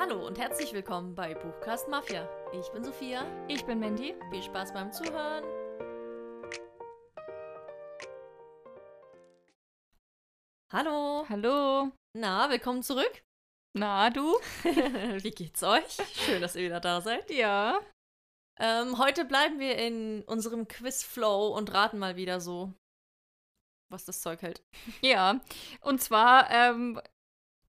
[0.00, 2.26] Hallo und herzlich willkommen bei Buchcast Mafia.
[2.58, 3.22] Ich bin Sophia.
[3.48, 4.14] Ich bin Mandy.
[4.30, 5.44] Viel Spaß beim Zuhören.
[10.72, 11.26] Hallo.
[11.28, 11.92] Hallo.
[12.16, 13.22] Na, willkommen zurück.
[13.76, 14.22] Na, du?
[14.62, 15.98] Wie geht's euch?
[16.14, 17.30] Schön, dass ihr wieder da seid.
[17.30, 17.78] Ja.
[18.58, 22.72] Ähm, heute bleiben wir in unserem Quiz-Flow und raten mal wieder so,
[23.92, 24.62] was das Zeug hält.
[25.02, 25.42] Ja.
[25.82, 26.98] Und zwar, ähm,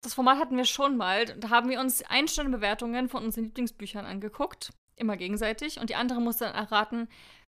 [0.03, 1.25] das Format hatten wir schon mal.
[1.25, 4.71] Da haben wir uns Einsterne-Bewertungen von unseren Lieblingsbüchern angeguckt.
[4.95, 5.79] Immer gegenseitig.
[5.79, 7.07] Und die andere musste dann erraten,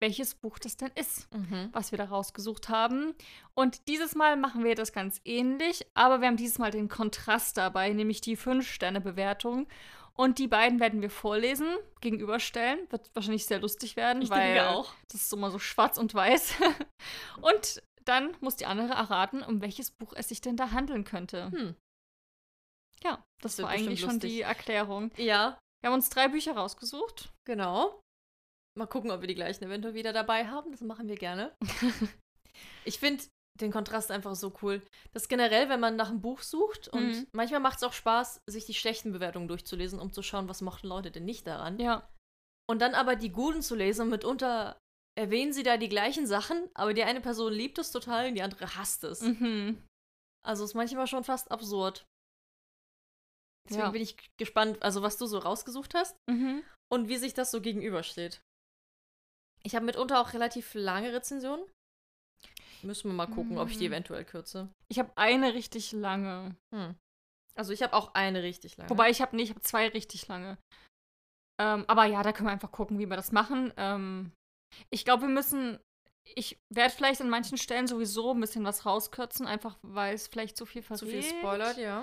[0.03, 1.69] welches Buch das denn ist, Mhm.
[1.73, 3.15] was wir da rausgesucht haben.
[3.55, 7.57] Und dieses Mal machen wir das ganz ähnlich, aber wir haben dieses Mal den Kontrast
[7.59, 9.69] dabei, nämlich die 5-Sterne-Bewertung.
[10.15, 11.67] Und die beiden werden wir vorlesen,
[12.01, 12.79] gegenüberstellen.
[12.91, 14.93] Wird wahrscheinlich sehr lustig werden, Ich weil denke auch.
[15.09, 16.55] das ist immer so schwarz und weiß.
[17.43, 21.51] und dann muss die andere erraten, um welches Buch es sich denn da handeln könnte.
[21.51, 21.75] Hm.
[23.03, 25.11] Ja, das, Das war eigentlich schon die Erklärung.
[25.17, 27.31] Ja, Wir haben uns drei Bücher rausgesucht.
[27.47, 28.01] genau.
[28.79, 30.71] Mal gucken, ob wir die gleichen eventuell wieder dabei haben.
[30.71, 31.53] Das machen wir gerne.
[32.85, 33.25] ich finde
[33.61, 34.81] den Kontrast einfach so cool.
[35.13, 37.27] Das generell, wenn man nach einem Buch sucht und Mhm.
[37.33, 40.87] manchmal macht es auch Spaß, sich die schlechten Bewertungen durchzulesen, um zu schauen, was mochten
[40.87, 41.79] Leute denn nicht daran.
[41.81, 42.09] Ja.
[42.69, 44.79] Und dann aber die guten zu lesen und mitunter
[45.19, 48.43] erwähnen sie da die gleichen Sachen, aber die eine Person liebt es total und die
[48.43, 49.21] andere hasst es.
[49.21, 49.85] Mhm.
[50.47, 52.05] Also ist manchmal schon fast absurd.
[53.71, 53.91] Deswegen Ja.
[53.93, 56.63] bin ich gespannt, also was du so rausgesucht hast Mhm.
[56.93, 58.43] und wie sich das so gegenübersteht.
[59.63, 61.65] Ich habe mitunter auch relativ lange Rezensionen.
[62.83, 63.93] Müssen wir mal gucken, ob ich die Mm.
[63.93, 64.71] eventuell kürze.
[64.89, 66.57] Ich habe eine richtig lange.
[66.75, 66.97] Hm.
[67.55, 68.89] Also ich habe auch eine richtig lange.
[68.89, 70.57] Wobei ich habe nee, ich habe zwei richtig lange.
[71.61, 73.71] Ähm, aber ja, da können wir einfach gucken, wie wir das machen.
[73.77, 74.33] Ähm,
[74.89, 75.79] ich glaube, wir müssen.
[76.37, 80.57] Ich werde vielleicht an manchen Stellen sowieso ein bisschen was rauskürzen, einfach weil es vielleicht
[80.57, 80.99] zu viel verrät.
[81.01, 82.03] zu viel spoilert, ja.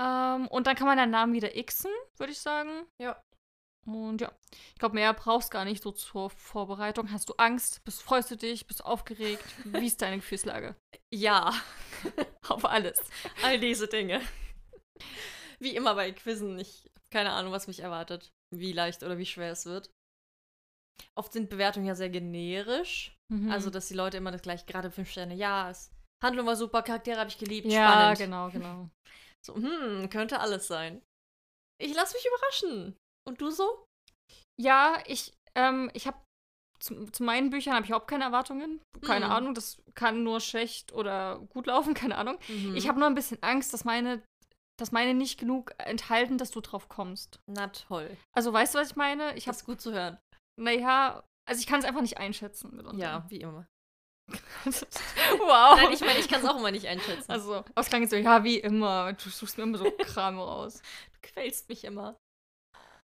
[0.00, 2.86] Ähm, und dann kann man den Namen wieder xen, würde ich sagen.
[3.00, 3.20] Ja.
[3.84, 4.30] Und ja,
[4.72, 7.10] ich glaube, mehr brauchst gar nicht so zur Vorbereitung.
[7.10, 7.82] Hast du Angst?
[7.84, 8.66] Bist, freust du dich?
[8.68, 9.44] Bist du aufgeregt?
[9.64, 10.76] Wie ist deine Gefühlslage?
[11.12, 11.52] Ja,
[12.48, 12.98] Auf alles.
[13.42, 14.20] all diese Dinge.
[15.58, 18.32] Wie immer bei Quizzen, ich habe keine Ahnung, was mich erwartet.
[18.54, 19.90] Wie leicht oder wie schwer es wird.
[21.16, 23.16] Oft sind Bewertungen ja sehr generisch.
[23.28, 23.50] Mhm.
[23.50, 25.90] Also, dass die Leute immer das gleich, gerade fünf Sterne, ja, es,
[26.22, 28.18] Handlung war super, Charaktere habe ich geliebt, ja, spannend.
[28.18, 28.90] genau, genau.
[29.44, 31.02] So, hm, könnte alles sein.
[31.80, 32.96] Ich lass mich überraschen.
[33.26, 33.84] Und du so?
[34.60, 36.18] Ja, ich, ähm, ich habe
[36.78, 38.80] zu, zu meinen Büchern habe ich überhaupt keine Erwartungen.
[39.02, 39.32] Keine Hm.
[39.32, 42.38] Ahnung, das kann nur schlecht oder gut laufen, keine Ahnung.
[42.48, 42.76] Mhm.
[42.76, 44.22] Ich habe nur ein bisschen Angst, dass meine,
[44.78, 47.40] dass meine nicht genug enthalten, dass du drauf kommst.
[47.46, 48.16] Na toll.
[48.36, 49.30] Also weißt du, was ich meine?
[49.36, 50.18] Ich Das habe, ist gut zu hören.
[50.60, 52.76] naja, also ich kann es einfach nicht einschätzen.
[52.76, 52.98] Mitunter.
[52.98, 53.66] Ja, wie immer.
[54.64, 55.76] wow.
[55.80, 57.30] Nein, ich meine, ich kann es auch immer nicht einschätzen.
[57.30, 59.12] Also, aber es klang jetzt so, ja, wie immer.
[59.14, 60.80] Du suchst mir immer so Kram raus.
[61.12, 62.16] du quälst mich immer.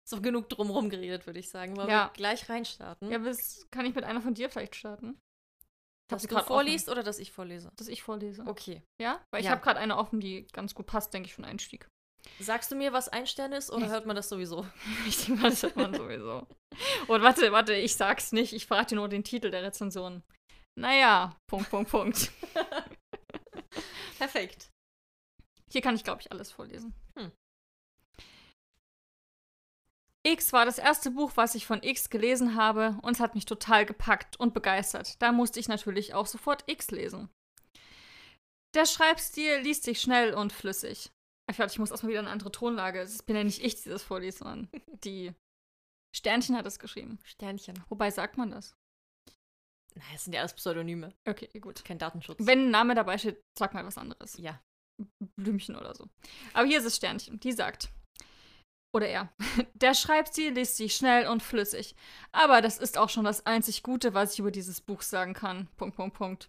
[0.08, 1.76] So genug drumherum geredet, würde ich sagen.
[1.76, 2.06] Wollen Ja.
[2.06, 3.10] wir gleich reinstarten?
[3.10, 5.18] Ja, bis, kann ich mit einer von dir vielleicht starten?
[5.20, 7.66] Ich dass du vorliest oder dass ich vorlese?
[7.66, 8.42] Offen, dass ich vorlese.
[8.46, 8.82] Okay.
[9.00, 9.20] Ja?
[9.30, 9.50] Weil ich Ja.
[9.52, 11.86] habe gerade eine offen, die ganz gut passt, denke ich, für einen Einstieg.
[12.40, 14.66] Sagst du mir, was ein Stern ist oder Ich- hört man das sowieso?
[15.06, 16.46] Ich denke mal, das hört man sowieso.
[17.08, 18.54] Und warte, warte, ich sag's nicht.
[18.54, 20.22] Ich verrate dir nur den Titel der Rezension.
[20.78, 22.30] Naja, Punkt, Punkt, Punkt.
[24.18, 24.70] Perfekt.
[25.72, 26.94] Hier kann ich, glaube ich, alles vorlesen.
[27.18, 27.32] Hm.
[30.24, 33.44] X war das erste Buch, was ich von X gelesen habe und es hat mich
[33.44, 35.20] total gepackt und begeistert.
[35.20, 37.28] Da musste ich natürlich auch sofort X lesen.
[38.74, 41.10] Der Schreibstil liest sich schnell und flüssig.
[41.50, 43.00] Ich dachte, ich muss erstmal wieder eine andere Tonlage.
[43.00, 44.68] Es bin ja nicht ich, die das vorliest, sondern
[45.02, 45.32] die
[46.14, 47.18] Sternchen hat es geschrieben.
[47.24, 47.82] Sternchen.
[47.88, 48.77] Wobei sagt man das?
[49.98, 51.12] Naja, es sind ja alles Pseudonyme.
[51.28, 51.84] Okay, gut.
[51.84, 52.38] Kein Datenschutz.
[52.40, 54.38] Wenn ein Name dabei steht, sag mal was anderes.
[54.38, 54.60] ja.
[55.36, 56.08] Blümchen oder so.
[56.54, 57.38] Aber hier ist es Sternchen.
[57.40, 57.90] Die sagt.
[58.94, 59.32] Oder er.
[59.74, 61.94] Der Schreibstil liest sich schnell und flüssig.
[62.32, 65.68] Aber das ist auch schon das einzig Gute, was ich über dieses Buch sagen kann.
[65.76, 66.48] Punkt, Punkt, Punkt.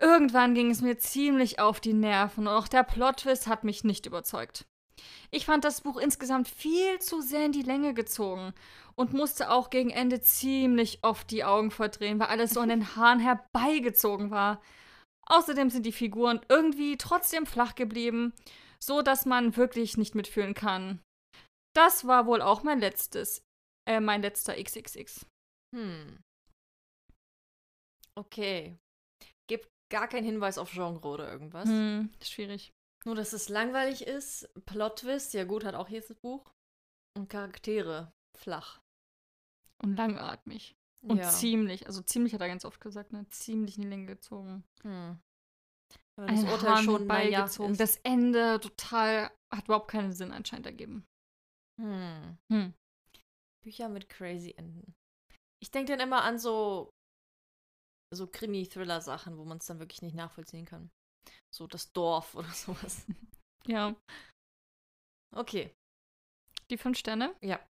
[0.00, 4.06] Irgendwann ging es mir ziemlich auf die Nerven und auch der Plot-Twist hat mich nicht
[4.06, 4.64] überzeugt.
[5.30, 8.54] Ich fand das Buch insgesamt viel zu sehr in die Länge gezogen
[9.00, 12.96] und musste auch gegen Ende ziemlich oft die Augen verdrehen, weil alles so an den
[12.96, 14.62] Haaren herbeigezogen war.
[15.26, 18.34] Außerdem sind die Figuren irgendwie trotzdem flach geblieben,
[18.78, 21.00] so dass man wirklich nicht mitfühlen kann.
[21.74, 23.42] Das war wohl auch mein letztes,
[23.88, 25.24] äh, mein letzter XXX.
[25.74, 26.18] Hm.
[28.18, 28.76] Okay.
[29.48, 31.70] Gibt gar keinen Hinweis auf Genre oder irgendwas.
[31.70, 32.70] Hm, schwierig.
[33.06, 34.50] Nur, dass es langweilig ist.
[34.66, 36.52] Plot-Twist, ja gut, hat auch hier das Buch.
[37.16, 38.79] Und Charaktere, flach.
[39.82, 40.76] Und langatmig.
[41.02, 41.28] Und ja.
[41.28, 43.26] ziemlich, also ziemlich hat er ganz oft gesagt, ne?
[43.28, 44.64] Ziemlich in die Länge gezogen.
[44.82, 45.18] Hm.
[46.16, 47.76] Ein das Urteil Hahn schon beigezogen.
[47.76, 51.06] Das Ende total hat überhaupt keinen Sinn anscheinend ergeben.
[51.80, 52.36] Hm.
[52.52, 52.74] Hm.
[53.64, 54.94] Bücher mit crazy Enden.
[55.62, 56.92] Ich denke dann immer an so,
[58.14, 60.90] so Krimi-Thriller-Sachen, wo man es dann wirklich nicht nachvollziehen kann.
[61.54, 63.06] So das Dorf oder sowas.
[63.66, 63.94] Ja.
[65.34, 65.74] Okay.
[66.70, 67.34] Die fünf Sterne?
[67.40, 67.66] Ja.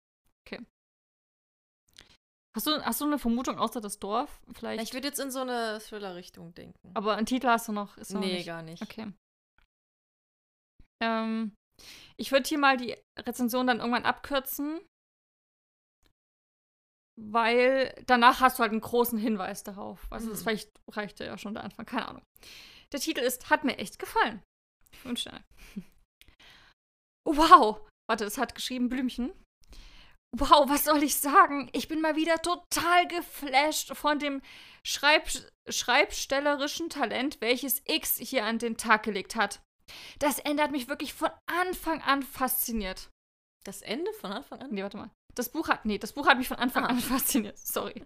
[0.46, 0.64] Okay.
[2.56, 4.40] Hast du, hast du eine Vermutung außer das Dorf?
[4.54, 4.82] Vielleicht.
[4.82, 6.90] Ich würde jetzt in so eine Thriller-Richtung denken.
[6.94, 7.96] aber einen Titel hast du noch?
[7.96, 8.46] Ist noch nee, nicht.
[8.46, 8.80] gar nicht.
[8.82, 9.12] Okay.
[11.02, 11.54] Ähm,
[12.16, 14.80] ich würde hier mal die Rezension dann irgendwann abkürzen,
[17.20, 20.06] weil danach hast du halt einen großen Hinweis darauf.
[20.10, 20.44] Also das Mhm.
[20.44, 22.22] vielleicht reichte ja schon der Anfang, keine Ahnung.
[22.92, 24.42] Der Titel ist Hat mir echt gefallen.
[24.96, 25.44] Fünf Sterne.
[27.26, 27.80] Wow!
[28.08, 29.32] Warte, das hat geschrieben Blümchen.
[30.36, 31.68] Wow, was soll ich sagen?
[31.72, 34.42] Ich bin mal wieder total geflasht von dem
[34.82, 35.28] Schreib
[35.68, 39.60] schreibstellerischen Talent, welches X hier an den Tag gelegt hat.
[40.18, 43.10] Das Ende hat mich wirklich von Anfang an fasziniert.
[43.64, 44.70] Das Ende von Anfang an?
[44.72, 45.10] Nee, warte mal.
[45.34, 46.88] Das Buch hat, nee, das Buch hat mich von Anfang Ah.
[46.88, 47.58] an fasziniert.
[47.58, 48.04] Sorry.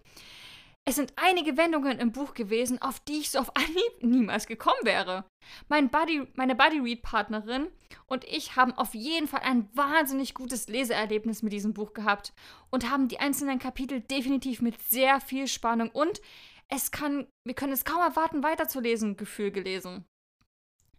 [0.89, 4.81] Es sind einige Wendungen im Buch gewesen, auf die ich so auf Anhieb niemals gekommen
[4.85, 5.29] wäre.
[5.69, 7.69] Mein Buddy, meine Buddy-Read-Partnerin
[8.07, 12.33] und ich haben auf jeden Fall ein wahnsinnig gutes Leseerlebnis mit diesem Buch gehabt
[12.71, 16.23] und haben die einzelnen Kapitel definitiv mit sehr viel Spannung und
[16.69, 20.07] es kann, wir können es kaum erwarten, weiterzulesen, Gefühl gelesen.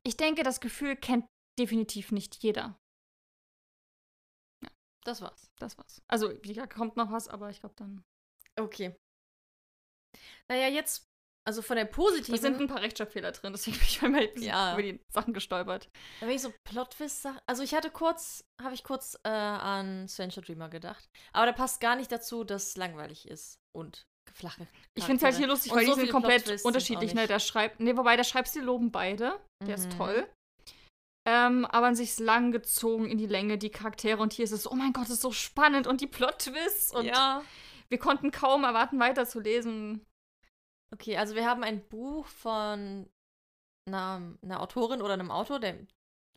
[0.04, 1.26] Ich denke, das Gefühl kennt
[1.60, 2.78] definitiv nicht jeder.
[5.04, 5.50] Das war's.
[5.58, 6.04] Das war's.
[6.08, 8.04] Also, wie gesagt, kommt noch was, aber ich glaube dann.
[8.56, 8.96] Okay.
[10.50, 11.06] Naja, jetzt,
[11.48, 12.36] also von der positiven.
[12.36, 14.74] Da sind ein paar Rechtschreibfehler drin, deswegen bin ich einmal Ja.
[14.74, 15.90] über die Sachen gestolpert.
[16.20, 17.40] Da bin ich so Plot-Twist Sachen.
[17.48, 21.06] Also ich hatte kurz, habe ich kurz äh, an Stranger Dreamer gedacht.
[21.34, 24.68] Aber da passt gar nicht dazu, dass es langweilig ist und flache.
[24.96, 27.14] Ich finde es halt hier lustig, Und weil so die sind komplett unterschiedlich.
[27.16, 27.26] Ne?
[27.28, 29.40] Der schreibt, nee, wobei der Schreibstil loben beide.
[29.66, 29.98] Der ist Mhm.
[29.98, 30.30] toll.
[31.28, 34.22] Ähm, aber an sich ist lang gezogen in die Länge, die Charaktere.
[34.22, 35.86] Und hier ist es, oh mein Gott, ist so spannend.
[35.88, 36.92] Und die Plot-Twists.
[36.94, 37.44] Und ja.
[37.90, 40.06] Wir konnten kaum erwarten, weiterzulesen.
[40.94, 43.12] Okay, also wir haben ein Buch von
[43.86, 45.88] einer, einer Autorin oder einem Autor, der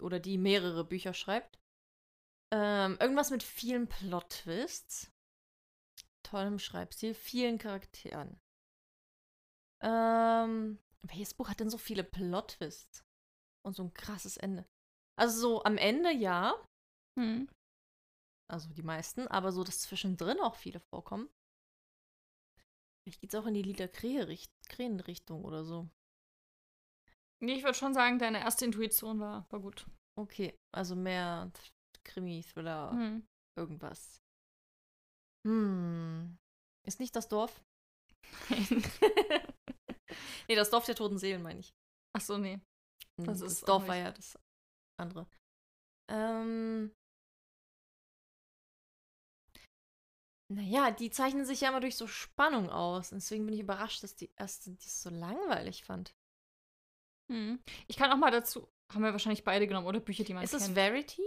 [0.00, 1.58] oder die mehrere Bücher schreibt.
[2.52, 5.10] Ähm, irgendwas mit vielen Plot-Twists.
[6.22, 8.40] Tollem Schreibstil, vielen Charakteren.
[9.82, 13.04] Ähm, welches Buch hat denn so viele Plot-Twists?
[13.64, 14.66] Und so ein krasses Ende.
[15.16, 16.54] Also so am Ende ja,
[17.18, 17.48] Hm.
[18.50, 21.28] also die meisten, aber so, dass zwischendrin auch viele vorkommen.
[23.02, 25.88] Vielleicht geht's auch in die Lila Krähen-Richtung oder so.
[27.40, 29.86] Nee, ich würde schon sagen, deine erste Intuition war, war gut.
[30.16, 31.50] Okay, also mehr
[32.04, 33.26] Krimi, Thriller, Hm.
[33.58, 34.20] irgendwas.
[35.46, 36.38] Hm.
[36.86, 37.64] Ist nicht das Dorf?
[40.48, 41.74] nee, das Dorf der toten Seelen, meine ich.
[42.16, 42.60] Ach so, nee.
[43.18, 44.38] Hm, Das Das, ist Dorf war ja das
[45.00, 45.26] andere.
[46.08, 46.92] Ähm.
[50.54, 53.10] Naja, die zeichnen sich ja immer durch so Spannung aus.
[53.10, 56.14] Deswegen bin ich überrascht, dass die erste die so langweilig fand.
[57.30, 57.60] Hm.
[57.86, 58.68] Ich kann auch mal dazu.
[58.92, 60.74] Haben wir wahrscheinlich beide genommen, oder Bücher, die man Ist es kennt.
[60.74, 61.22] Verity?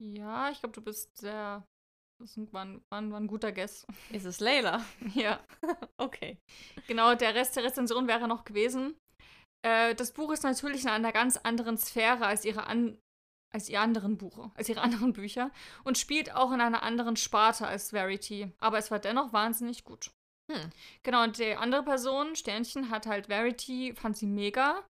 [0.00, 1.64] Ja, ich glaube, du bist sehr.
[2.20, 3.86] Das ist ein- war, ein, war, ein, war ein guter Guess.
[4.10, 4.84] Ist es Layla?
[5.14, 5.44] ja.
[5.96, 6.38] Okay.
[6.88, 8.96] Genau, der Rest der Rezension wäre noch gewesen.
[9.64, 12.98] Äh, das Buch ist natürlich in einer ganz anderen Sphäre als ihre, an,
[13.54, 15.50] als ihre anderen Buche, als ihre anderen Bücher
[15.84, 18.52] und spielt auch in einer anderen Sparte als Verity.
[18.58, 20.10] Aber es war dennoch wahnsinnig gut.
[20.50, 20.70] Hm.
[21.02, 24.84] Genau, und die andere Person, Sternchen, hat halt Verity, fand sie mega.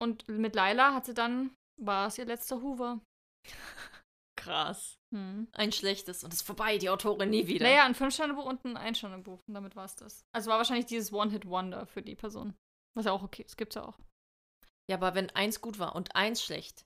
[0.00, 3.00] Und mit Laila hat sie dann, war es ihr letzter Hoover.
[4.38, 4.96] Krass.
[5.14, 5.48] Hm.
[5.52, 7.64] Ein schlechtes und ist vorbei, die Autorin nie wieder.
[7.64, 9.40] Naja, ein Fünf-Sterne-Buch und ein Ein-Sterne-Buch.
[9.46, 10.24] Und damit war es das.
[10.32, 12.54] Also war wahrscheinlich dieses One-Hit-Wonder für die Person.
[12.94, 13.56] Was ja auch okay ist.
[13.56, 13.98] Gibt's ja auch.
[14.88, 16.85] Ja, aber wenn eins gut war und eins schlecht,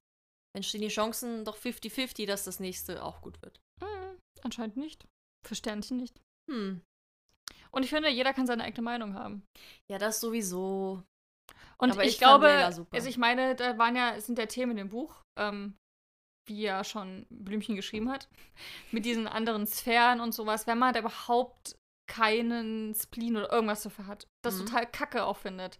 [0.55, 3.61] dann stehen die Chancen doch 50-50, dass das nächste auch gut wird.
[3.83, 5.07] Hm, anscheinend nicht.
[5.47, 6.21] Für Sternchen nicht.
[6.51, 6.83] Hm.
[7.71, 9.45] Und ich finde, jeder kann seine eigene Meinung haben.
[9.91, 11.03] Ja, das sowieso.
[11.79, 14.77] Und Aber ich, ich glaube, also ich meine, da waren ja, es sind ja Themen
[14.77, 15.77] dem Buch, ähm,
[16.49, 18.29] wie ja schon Blümchen geschrieben hat,
[18.93, 21.77] mit diesen anderen Sphären und sowas, wenn man da überhaupt
[22.11, 24.67] keinen Spleen oder irgendwas dafür hat, das Mhm.
[24.67, 25.79] total kacke auch findet.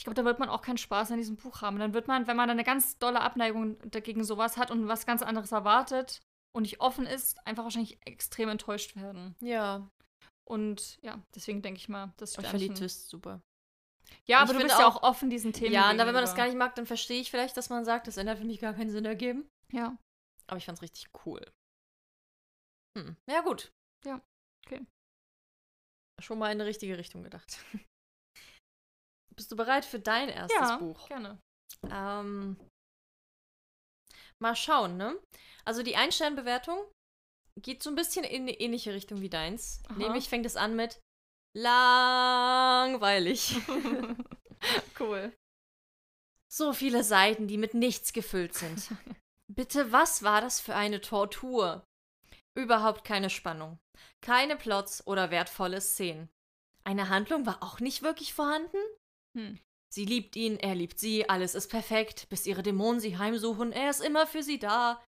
[0.00, 1.78] Ich glaube, da wird man auch keinen Spaß an diesem Buch haben.
[1.78, 5.20] Dann wird man, wenn man eine ganz dolle Abneigung dagegen sowas hat und was ganz
[5.20, 6.22] anderes erwartet
[6.56, 9.36] und nicht offen ist, einfach wahrscheinlich extrem enttäuscht werden.
[9.40, 9.86] Ja,
[10.46, 12.88] Und ja, deswegen denke ich mal, das ich finde die Sternchen.
[12.88, 13.42] Super.
[14.24, 15.74] Ja, aber du bist ja auch- auch offen diesen Themen.
[15.74, 18.06] ja, und wenn man das gar nicht mag, dann verstehe ich vielleicht, dass man sagt,
[18.06, 19.50] das Ende hat für mich gar keinen Sinn ergeben.
[19.70, 19.98] Ja.
[20.46, 21.44] Aber ich fand's richtig cool.
[22.96, 23.16] Hm.
[23.28, 23.70] Ja, gut.
[24.06, 24.18] Ja,
[24.66, 24.80] okay.
[26.22, 27.58] Schon mal in eine richtige Richtung gedacht.
[29.40, 31.08] Bist du bereit für dein erstes Ja, Buch?
[31.08, 31.40] gerne.
[31.90, 32.60] Ähm,
[34.38, 35.18] Mal schauen, ne?
[35.64, 36.84] Also die Einsternbewertung
[37.58, 39.82] geht so ein bisschen in eine ähnliche Richtung wie deins.
[39.88, 39.94] Aha.
[39.94, 41.00] Nämlich fängt es an mit
[41.56, 43.56] langweilig.
[45.00, 45.34] cool.
[46.52, 48.90] so viele Seiten, die mit nichts gefüllt sind.
[49.50, 51.82] Bitte, was war das für eine Tortur?
[52.54, 53.78] Überhaupt keine Spannung.
[54.20, 56.28] Keine Plots oder wertvolle Szenen.
[56.84, 58.76] Eine Handlung war auch nicht wirklich vorhanden?
[59.36, 59.58] Hm.
[59.92, 63.90] Sie liebt ihn, er liebt sie, alles ist perfekt, bis ihre Dämonen sie heimsuchen, er
[63.90, 65.04] ist immer für sie da.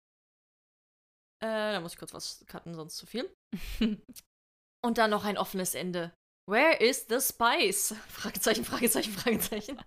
[1.40, 3.32] Äh, da muss ich kurz was cutten, sonst zu viel.
[4.84, 6.12] Und dann noch ein offenes Ende.
[6.50, 7.94] Where is the spice?
[8.08, 9.78] Fragezeichen, Fragezeichen, Fragezeichen.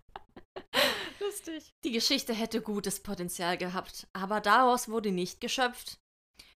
[1.19, 1.73] Lustig.
[1.83, 5.99] Die Geschichte hätte gutes Potenzial gehabt, aber daraus wurde nicht geschöpft.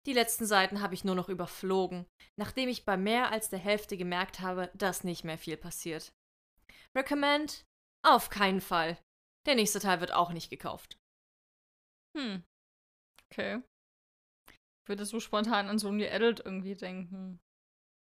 [0.06, 2.06] Die letzten Seiten habe ich nur noch überflogen,
[2.38, 6.12] nachdem ich bei mehr als der Hälfte gemerkt habe, dass nicht mehr viel passiert.
[6.96, 7.64] Recommend?
[8.02, 8.98] Auf keinen Fall.
[9.46, 10.98] Der nächste Teil wird auch nicht gekauft.
[12.16, 12.42] Hm.
[13.30, 13.62] Okay.
[14.86, 17.40] Würdest du spontan an so New Adult irgendwie denken?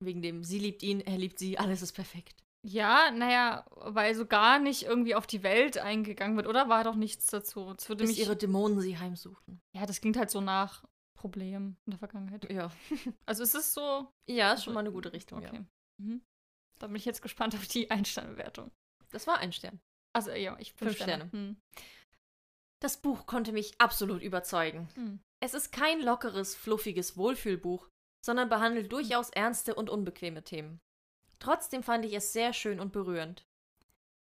[0.02, 2.42] Wegen dem, sie liebt ihn, er liebt sie, alles ist perfekt.
[2.66, 6.68] Ja, naja, weil so gar nicht irgendwie auf die Welt eingegangen wird, oder?
[6.70, 7.74] War doch nichts dazu.
[7.78, 8.20] Es würde Bis mich.
[8.20, 9.62] ihre Dämonen sie heimsuchen.
[9.76, 10.84] ja, das klingt halt so nach
[11.18, 12.50] Problemen in der Vergangenheit.
[12.52, 12.72] Ja.
[13.26, 14.12] Also ist es so.
[14.28, 15.56] Ja, ist schon mal eine gute Richtung, Okay.
[15.58, 15.66] ja.
[16.02, 16.22] Mhm.
[16.80, 18.72] Da bin ich jetzt gespannt auf die Einsternbewertung.
[19.12, 19.80] Das war ein Stern.
[20.14, 21.28] Also ja, ich Fünf fünf Sterne.
[21.28, 21.32] Sterne.
[21.32, 21.62] Hm.
[22.80, 24.90] Das Buch konnte mich absolut überzeugen.
[24.96, 25.20] Hm.
[25.42, 27.88] Es ist kein lockeres, fluffiges Wohlfühlbuch,
[28.26, 30.80] sondern behandelt durchaus ernste und unbequeme Themen.
[31.40, 33.46] Trotzdem fand ich es sehr schön und berührend.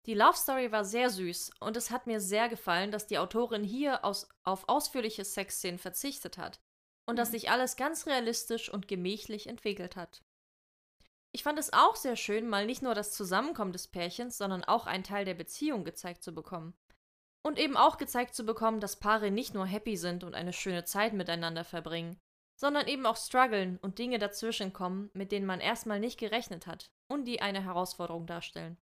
[0.06, 3.64] Die Love Story war sehr süß und es hat mir sehr gefallen, dass die Autorin
[3.64, 6.60] hier aus, auf ausführliche Sexszenen verzichtet hat
[7.06, 7.32] und dass Mhm.
[7.32, 10.22] sich alles ganz realistisch und gemächlich entwickelt hat.
[11.32, 14.86] Ich fand es auch sehr schön, mal nicht nur das Zusammenkommen des Pärchens, sondern auch
[14.86, 16.74] einen Teil der Beziehung gezeigt zu bekommen.
[17.42, 20.84] Und eben auch gezeigt zu bekommen, dass Paare nicht nur happy sind und eine schöne
[20.84, 22.18] Zeit miteinander verbringen,
[22.56, 26.90] sondern eben auch strugglen und Dinge dazwischen kommen, mit denen man erstmal nicht gerechnet hat
[27.06, 28.76] und die eine Herausforderung darstellen.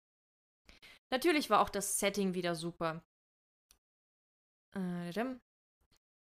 [1.10, 3.02] Natürlich war auch das Setting wieder super.
[4.74, 5.40] Äh, dadam.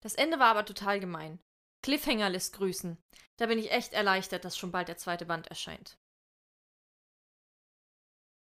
[0.02, 1.40] Das Ende war aber total gemein.
[1.82, 2.98] Cliffhanger lässt grüßen.
[3.38, 5.98] Da bin ich echt erleichtert, dass schon bald der zweite Band erscheint.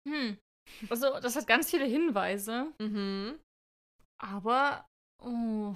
[0.09, 0.39] Hm.
[0.89, 3.39] Also, das hat ganz viele Hinweise, Mhm.
[4.23, 4.87] aber.
[5.23, 5.75] Oh.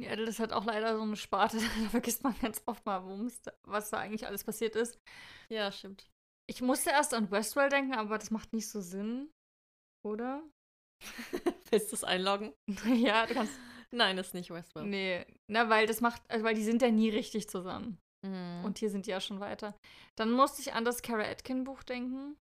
[0.00, 1.58] Die Adult ist halt auch leider so eine Sparte.
[1.86, 3.02] Da vergisst man ganz oft mal,
[3.66, 4.98] was da eigentlich alles passiert ist.
[5.48, 6.08] Ja, stimmt.
[6.50, 9.30] Ich musste erst an Westworld denken, aber das macht nicht so Sinn.
[10.04, 10.42] Oder?
[11.70, 12.52] Willst du es einloggen?
[12.86, 13.58] ja, du kannst.
[13.92, 14.88] Nein, ist nicht Westworld.
[14.88, 15.24] Nee.
[15.50, 16.22] Na, weil das macht.
[16.28, 17.98] Also, weil die sind ja nie richtig zusammen.
[18.26, 18.64] Mhm.
[18.64, 19.78] Und hier sind die ja schon weiter.
[20.16, 22.36] Dann musste ich an das Kara Atkin Buch denken.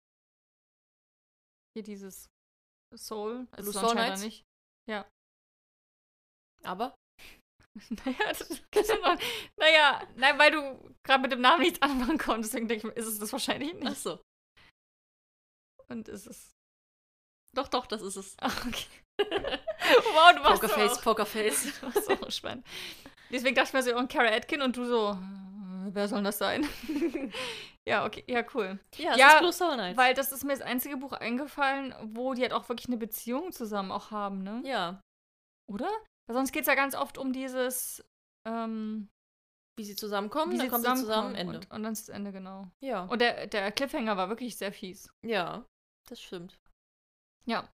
[1.76, 2.30] Hier dieses
[2.96, 3.48] Soul.
[3.52, 4.22] Also Blue so Soul Knights?
[4.22, 4.44] nicht.
[4.90, 5.08] Ja.
[6.64, 6.96] aber?
[8.06, 9.18] naja, das noch,
[9.58, 13.08] naja, nein, weil du gerade mit dem Namen nichts anfangen konntest, deswegen denke ich ist
[13.08, 13.88] es das wahrscheinlich nicht.
[13.88, 14.22] Ach so.
[15.88, 16.54] Und ist es.
[17.56, 18.36] Doch, doch, das ist es.
[18.42, 18.86] Ach, okay.
[19.18, 21.80] wow, du machst Pokerface, so, Pokerface.
[21.80, 22.66] du machst so spannend.
[23.32, 25.18] Deswegen dachte ich mir so, und Kara Atkin und du so,
[25.92, 26.66] wer soll das sein?
[27.88, 28.80] ja, okay, ja, cool.
[28.96, 29.98] Ja, Ja, Blue Soul Knights.
[29.98, 33.52] Weil das ist mir das einzige Buch eingefallen, wo die halt auch wirklich eine Beziehung
[33.52, 34.62] zusammen auch haben, ne?
[34.66, 35.02] ja,
[35.72, 35.90] Oder?
[36.28, 38.04] Weil sonst geht es ja ganz oft um dieses,
[38.48, 39.10] ähm,
[39.78, 41.58] wie sie zusammenkommen, wie dann sie kommen sie zusammen, Ende.
[41.58, 42.68] Und, und dann ist das Ende, genau.
[42.82, 43.06] ja.
[43.06, 45.10] Und der, der Cliffhanger war wirklich sehr fies.
[45.26, 45.66] ja,
[46.10, 46.56] das stimmt.
[47.46, 47.70] Ja.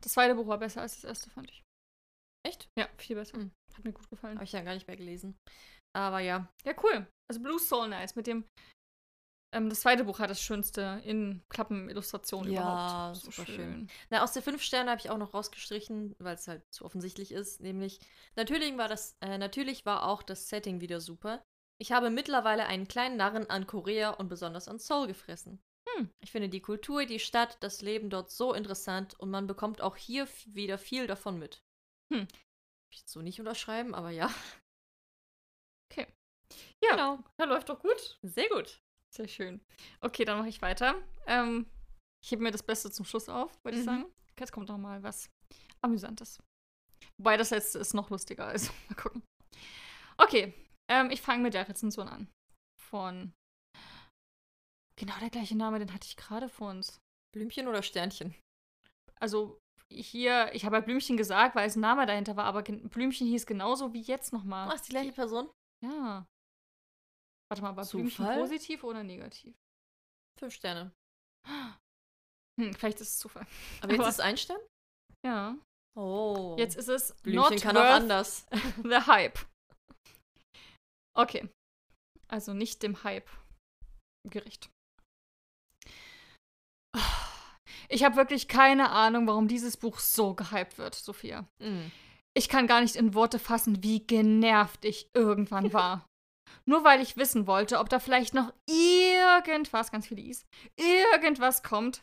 [0.00, 1.62] Das zweite Buch war besser als das erste, fand ich.
[2.46, 2.68] Echt?
[2.78, 3.36] Ja, viel besser.
[3.36, 3.52] Hm.
[3.74, 4.36] Hat mir gut gefallen.
[4.36, 5.36] Habe ich ja gar nicht mehr gelesen.
[5.96, 6.48] Aber ja.
[6.64, 7.06] Ja, cool.
[7.28, 8.44] Also Blue Soul Knights mit dem.
[9.52, 13.16] Ähm, das zweite Buch hat das schönste in Klappenillustration Ja, überhaupt.
[13.16, 13.88] super schön.
[14.08, 17.32] Na, aus der fünf Sterne habe ich auch noch rausgestrichen, weil es halt zu offensichtlich
[17.32, 17.60] ist.
[17.60, 17.98] Nämlich,
[18.36, 21.42] natürlich war das, äh, natürlich war auch das Setting wieder super.
[21.80, 25.60] Ich habe mittlerweile einen kleinen Narren an Korea und besonders an Seoul gefressen.
[25.88, 26.10] Hm.
[26.22, 29.96] Ich finde die Kultur, die Stadt, das Leben dort so interessant und man bekommt auch
[29.96, 31.62] hier wieder viel davon mit.
[32.12, 32.28] Hm.
[32.92, 34.32] Ich so nicht unterschreiben, aber ja.
[36.82, 37.18] Ja, Genau.
[37.38, 38.18] ja, läuft doch gut.
[38.22, 38.80] Sehr gut.
[39.14, 39.60] Sehr schön.
[40.00, 40.94] Okay, dann mache ich weiter.
[41.26, 41.66] Ähm,
[42.24, 43.88] ich hebe mir das Beste zum Schluss auf, würde ich Mhm.
[43.88, 44.06] sagen.
[44.38, 45.28] Jetzt kommt noch mal was
[45.82, 46.38] Amüsantes.
[47.18, 49.22] Wobei das letzte ist noch lustiger, also mal gucken.
[50.16, 50.54] Okay,
[50.90, 52.28] ähm, ich fange mit der Rezension an.
[52.80, 53.32] Von
[54.96, 56.98] genau der gleiche Name, den hatte ich gerade vor uns.
[57.34, 58.34] Blümchen oder Sternchen?
[59.20, 59.58] Also
[59.92, 63.46] hier, ich habe ja Blümchen gesagt, weil es ein Name dahinter war, aber Blümchen hieß
[63.46, 64.68] genauso wie jetzt nochmal.
[64.70, 65.50] Ach, ist die gleiche Person?
[65.84, 66.26] Ja.
[67.50, 69.54] Warte mal, war Blümchen positiv oder negativ?
[70.38, 70.92] Fünf Sterne.
[72.60, 73.46] Hm, vielleicht ist es Zufall.
[73.80, 74.60] Aber jetzt Aber- ist es ein Stern?
[75.26, 75.56] Ja.
[75.98, 76.54] Oh.
[76.58, 78.46] Jetzt ist es Blümchen not kann auch anders.
[78.84, 79.38] the hype.
[81.16, 81.48] Okay.
[82.28, 83.28] Also nicht dem Hype
[84.30, 84.70] gerecht.
[87.88, 91.48] Ich habe wirklich keine Ahnung, warum dieses Buch so gehypt wird, Sophia.
[91.60, 91.90] Mhm.
[92.36, 96.06] Ich kann gar nicht in Worte fassen, wie genervt ich irgendwann war.
[96.64, 100.44] Nur weil ich wissen wollte, ob da vielleicht noch irgendwas, ganz viele Is,
[100.76, 102.02] irgendwas kommt,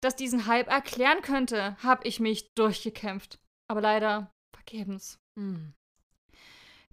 [0.00, 3.38] das diesen Hype erklären könnte, habe ich mich durchgekämpft.
[3.68, 5.18] Aber leider vergebens.
[5.38, 5.74] Mhm.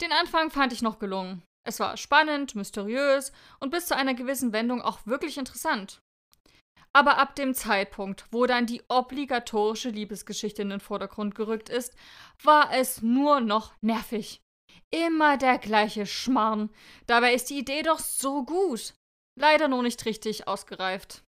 [0.01, 1.43] Den Anfang fand ich noch gelungen.
[1.65, 6.01] Es war spannend, mysteriös und bis zu einer gewissen Wendung auch wirklich interessant.
[6.95, 11.95] Aber ab dem Zeitpunkt, wo dann die obligatorische Liebesgeschichte in den Vordergrund gerückt ist,
[12.43, 14.42] war es nur noch nervig.
[14.93, 16.69] Immer der gleiche Schmarrn.
[17.07, 18.93] Dabei ist die Idee doch so gut.
[19.39, 21.23] Leider nur nicht richtig ausgereift.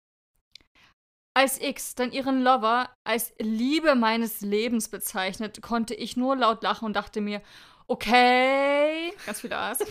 [1.37, 6.87] Als X dann ihren Lover als Liebe meines Lebens bezeichnet, konnte ich nur laut lachen
[6.87, 7.43] und dachte mir,
[7.87, 9.79] okay, ganz viel A's.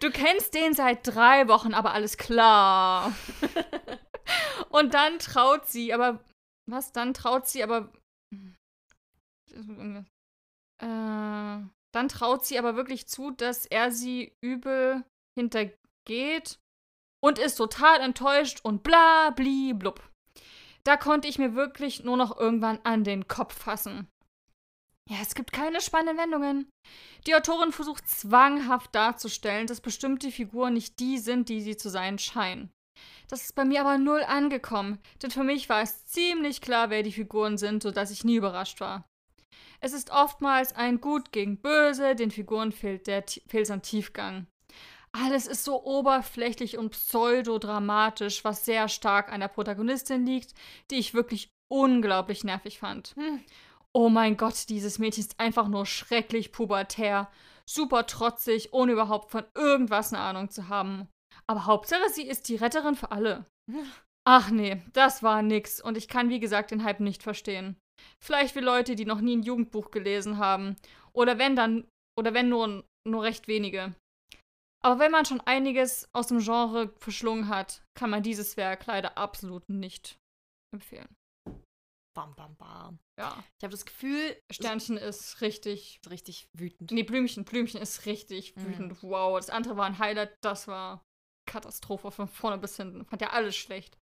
[0.00, 3.12] Du kennst den seit drei Wochen, aber alles klar.
[4.70, 6.24] Und dann traut sie, aber.
[6.70, 6.92] Was?
[6.92, 7.92] Dann traut sie aber.
[10.80, 11.60] Äh,
[11.94, 15.04] dann traut sie aber wirklich zu, dass er sie übel
[15.38, 16.58] hintergeht
[17.22, 20.02] und ist total enttäuscht und bla bli blub.
[20.84, 24.08] Da konnte ich mir wirklich nur noch irgendwann an den Kopf fassen.
[25.10, 26.70] Ja, es gibt keine spannenden Wendungen.
[27.26, 32.18] Die Autorin versucht zwanghaft darzustellen, dass bestimmte Figuren nicht die sind, die sie zu sein
[32.18, 32.70] scheinen.
[33.28, 37.02] Das ist bei mir aber null angekommen, denn für mich war es ziemlich klar, wer
[37.02, 39.08] die Figuren sind, sodass ich nie überrascht war.
[39.80, 44.46] Es ist oftmals ein Gut gegen Böse, den Figuren fehlt der fehlt an Tiefgang.
[45.12, 50.54] Alles ist so oberflächlich und pseudodramatisch, was sehr stark an der Protagonistin liegt,
[50.90, 53.14] die ich wirklich unglaublich nervig fand.
[53.16, 53.40] Hm.
[53.92, 57.30] Oh mein Gott, dieses Mädchen ist einfach nur schrecklich pubertär,
[57.64, 61.08] super trotzig, ohne überhaupt von irgendwas eine Ahnung zu haben.
[61.46, 63.46] Aber Hauptsache, sie ist die Retterin für alle.
[64.24, 67.76] Ach nee, das war nix und ich kann wie gesagt den Hype nicht verstehen.
[68.22, 70.76] Vielleicht für Leute, die noch nie ein Jugendbuch gelesen haben.
[71.12, 71.86] Oder wenn dann,
[72.18, 73.94] oder wenn nur, nur recht wenige.
[74.84, 79.18] Aber wenn man schon einiges aus dem Genre verschlungen hat, kann man dieses Werk leider
[79.18, 80.18] absolut nicht
[80.72, 81.08] empfehlen.
[82.16, 82.98] Bam, bam, bam.
[83.18, 83.44] Ja.
[83.58, 85.98] Ich habe das Gefühl, Sternchen ist richtig.
[86.02, 86.90] ist richtig wütend.
[86.90, 87.44] Nee, Blümchen.
[87.44, 88.64] Blümchen ist richtig Mhm.
[88.64, 89.02] wütend.
[89.02, 89.36] Wow.
[89.38, 90.34] Das andere war ein Highlight.
[90.42, 91.02] Das war
[91.48, 93.04] Katastrophe von vorne bis hinten.
[93.04, 93.96] Fand ja alles schlecht.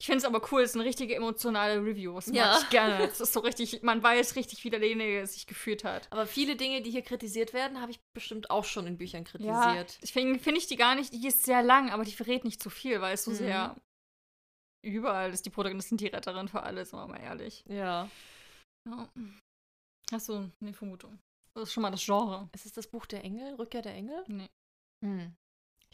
[0.00, 2.14] Ich finde es aber cool, es ist eine richtige emotionale Review.
[2.14, 2.58] Das mag Ja.
[2.62, 3.04] ich gerne.
[3.08, 6.06] Es ist so richtig, man weiß richtig, wie derjenige sich gefühlt hat.
[6.12, 9.60] Aber viele Dinge, die hier kritisiert werden, habe ich bestimmt auch schon in Büchern Ja,
[9.72, 9.98] kritisiert.
[10.02, 12.70] deswegen finde ich die gar nicht, die ist sehr lang, aber die verrät nicht zu
[12.70, 13.36] viel, weil es so Mhm.
[13.36, 13.76] sehr
[14.84, 17.64] überall ist die Protagonistin die Retterin für alles, sind wir mal ehrlich.
[17.66, 18.08] Ja.
[18.88, 19.08] Ja.
[20.12, 21.18] Hast du eine Vermutung?
[21.54, 22.48] Das ist schon mal das Genre.
[22.54, 23.54] Ist es das Buch der Engel?
[23.56, 24.22] Rückkehr der Engel?
[24.28, 24.48] Nee.
[25.04, 25.34] Hm.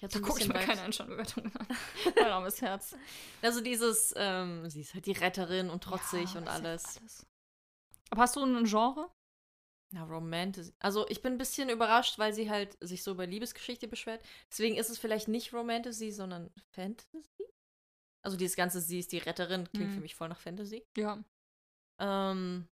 [0.09, 1.67] Da gucke ich mir keine Einschaltbewertungen an.
[2.17, 2.97] mein armes Herz.
[3.43, 6.99] Also dieses, ähm, sie ist halt die Retterin und trotzig Ja, und alles.
[6.99, 7.27] alles.
[8.11, 9.11] Aber hast du ein Genre?
[9.93, 10.75] Na, Romantic.
[10.81, 14.25] Also ich bin ein bisschen überrascht, weil sie halt sich so über Liebesgeschichte beschwert.
[14.51, 17.23] Deswegen ist es vielleicht nicht Romantasy, sondern Fantasy.
[18.23, 19.95] Also dieses ganze, sie ist die Retterin, klingt Mhm.
[19.95, 20.85] für mich voll nach Fantasy.
[20.97, 21.23] Ja.
[22.01, 22.67] Ähm,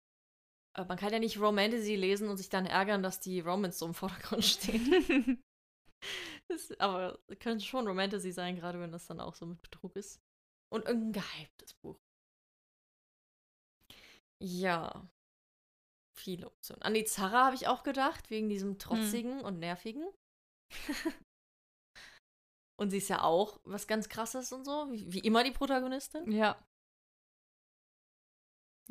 [0.73, 3.85] aber man kann ja nicht Romantasy lesen und sich dann ärgern, dass die Romans so
[3.87, 5.43] im Vordergrund stehen.
[6.47, 10.19] Das, aber könnte schon Romantasy sein, gerade wenn das dann auch so mit Betrug ist.
[10.71, 11.99] Und irgendein gehyptes Buch.
[14.41, 15.07] Ja.
[16.17, 16.81] Viele Optionen.
[16.81, 20.07] An die Zara habe ich auch gedacht, wegen diesem trotzigen und nervigen.
[22.79, 26.31] und sie ist ja auch was ganz krasses und so, wie, wie immer die Protagonistin.
[26.31, 26.61] ja.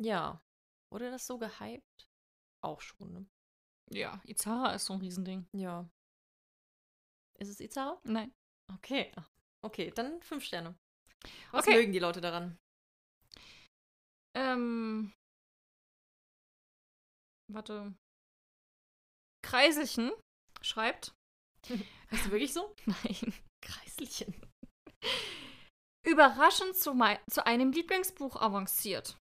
[0.01, 0.41] Ja.
[0.91, 2.09] Wurde das so gehypt?
[2.63, 3.29] Auch schon, ne?
[3.91, 5.47] Ja, Izara ist so ein Riesending.
[5.53, 5.89] Ja.
[7.39, 7.99] Ist es Izara?
[8.03, 8.31] Nein.
[8.73, 9.11] Okay.
[9.15, 9.27] Ach,
[9.61, 10.77] Okay, dann fünf Sterne.
[11.51, 11.75] Was Okay.
[11.75, 12.57] mögen die Leute daran?
[14.35, 15.11] Ähm.
[17.51, 17.93] Warte.
[19.45, 20.11] Kreiselchen
[20.61, 21.13] schreibt.
[22.09, 22.73] Hast du wirklich so?
[22.85, 23.33] Nein.
[23.61, 24.33] Kreiselchen.
[26.07, 26.93] Überraschend zu,
[27.29, 29.17] zu einem Lieblingsbuch avanciert.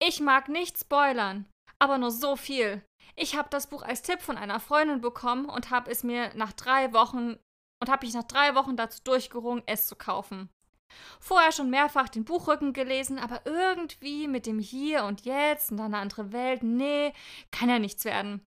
[0.00, 1.50] Ich mag nicht spoilern,
[1.80, 2.84] aber nur so viel.
[3.16, 6.52] Ich habe das Buch als Tipp von einer Freundin bekommen und habe es mir nach
[6.52, 7.36] drei Wochen
[7.80, 10.48] und habe mich nach drei Wochen dazu durchgerungen, es zu kaufen.
[11.20, 15.98] Vorher schon mehrfach den Buchrücken gelesen, aber irgendwie mit dem Hier und Jetzt und eine
[15.98, 17.12] andere Welt, nee,
[17.50, 18.44] kann ja nichts werden.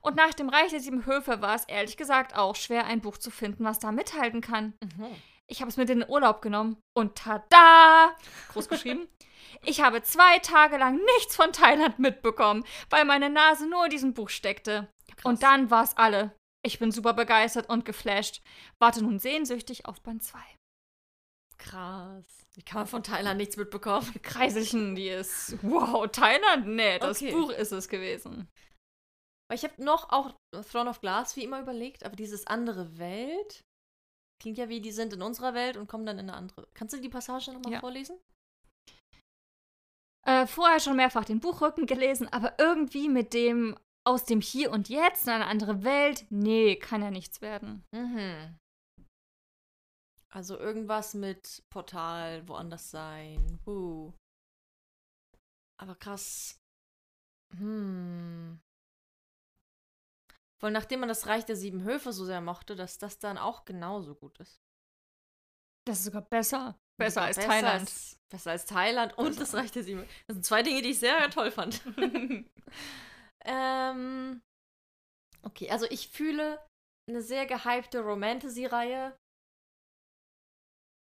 [0.00, 3.16] Und nach dem Reich der sieben Höfe war es ehrlich gesagt auch schwer, ein Buch
[3.16, 4.74] zu finden, was da mithalten kann.
[4.82, 5.06] Mhm.
[5.46, 8.14] Ich habe es mit in den Urlaub genommen und tada!
[8.52, 9.08] Groß geschrieben.
[9.64, 14.14] Ich habe zwei Tage lang nichts von Thailand mitbekommen, weil meine Nase nur in diesem
[14.14, 14.88] Buch steckte.
[15.24, 16.34] Und dann war es alle.
[16.64, 18.42] Ich bin super begeistert und geflasht.
[18.78, 20.38] Warte nun sehnsüchtig auf Band 2.
[21.56, 22.24] Krass.
[22.54, 24.12] Wie kann man von Thailand nichts mitbekommen?
[24.22, 25.56] Kreiselchen, die ist.
[25.62, 26.66] Wow, Thailand?
[26.66, 27.32] Nee, das Okay.
[27.32, 28.48] Buch ist es gewesen.
[29.52, 30.34] Ich habe noch auch
[30.70, 33.62] Throne of Glass wie immer überlegt, aber dieses andere Welt
[34.42, 36.68] klingt ja wie, die sind in unserer Welt und kommen dann in eine andere.
[36.74, 37.80] Kannst du die Passage nochmal Ja.
[37.80, 38.18] vorlesen?
[40.28, 44.90] Äh, vorher schon mehrfach den Buchrücken gelesen, aber irgendwie mit dem aus dem Hier und
[44.90, 47.82] Jetzt in eine andere Welt, nee, kann ja nichts werden.
[47.92, 48.58] Mhm.
[50.28, 53.58] Also irgendwas mit Portal, woanders sein.
[53.66, 54.12] Uh.
[55.80, 56.60] Aber krass.
[57.56, 58.60] Hm.
[60.60, 63.64] Weil nachdem man das Reich der sieben Höfe so sehr mochte, dass das dann auch
[63.64, 64.60] genauso gut ist.
[65.86, 66.78] Das ist sogar besser.
[66.98, 67.80] Besser als Thailand.
[67.80, 70.10] Als, besser als Thailand und das Reich der sieben Höfe.
[70.26, 71.82] Das sind zwei Dinge, die ich sehr toll fand.
[73.44, 74.42] ähm.
[75.42, 76.60] Okay, also ich fühle
[77.08, 79.16] eine sehr gehypte Romantasy-Reihe,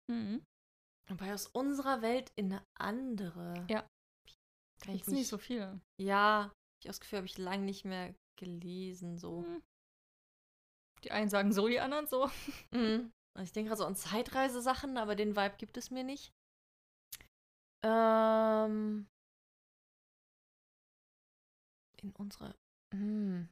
[0.09, 0.43] mhm.
[1.09, 3.65] aber aus unserer Welt in eine andere.
[3.69, 3.87] Ja.
[4.81, 5.79] Kann ich nicht nicht so viel.
[5.99, 9.43] Ja, ich habe das Gefühl, habe ich lange nicht mehr gelesen, so.
[9.43, 9.61] Hm.
[11.03, 12.29] Die einen sagen so, die anderen so.
[12.71, 13.11] Mhm.
[13.41, 16.33] Ich denke gerade so an Zeitreisesachen, aber den Vibe gibt es mir nicht.
[17.83, 19.07] Ähm.
[21.97, 22.55] In unserer.
[22.93, 23.49] Hm.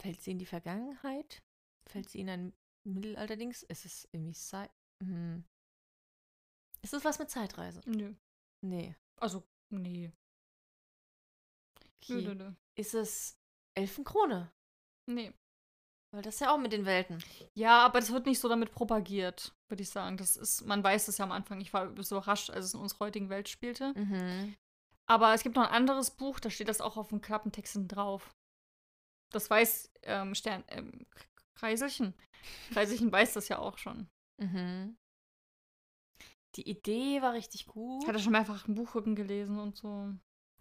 [0.00, 1.42] Fällt sie in die Vergangenheit?
[1.86, 2.52] Fällt sie in ein
[2.84, 3.62] Mittelalterdings?
[3.64, 4.70] Ist es irgendwie Zeit?
[5.02, 5.44] Hm.
[6.82, 7.82] Ist es was mit Zeitreise?
[7.86, 8.14] Nö.
[8.62, 8.96] Nee.
[9.16, 10.08] Also, nee.
[10.08, 10.14] Nö,
[12.02, 12.22] Okay.
[12.22, 12.52] nö, nö.
[12.76, 13.38] Ist es
[13.74, 14.50] Elfenkrone?
[15.06, 15.34] Nee.
[16.12, 17.22] Weil das ist ja auch mit den Welten.
[17.54, 20.16] Ja, aber das wird nicht so damit propagiert, würde ich sagen.
[20.16, 21.60] Das ist, man weiß es ja am Anfang.
[21.60, 23.92] Ich war bisschen überrascht, als es in unserer heutigen Welt spielte.
[23.96, 24.56] Mhm.
[25.08, 27.88] Aber es gibt noch ein anderes Buch, da steht das auch auf dem Klappentext hinten
[27.88, 28.34] drauf.
[29.32, 31.06] Das weiß ähm, Stern, ähm,
[31.54, 32.14] Kreiselchen.
[32.72, 34.08] Kreiselchen weiß das ja auch schon.
[34.40, 34.96] Mhm.
[36.56, 38.02] Die Idee war richtig gut.
[38.02, 40.12] Ich hatte schon mehrfach einen Buchrücken gelesen und so.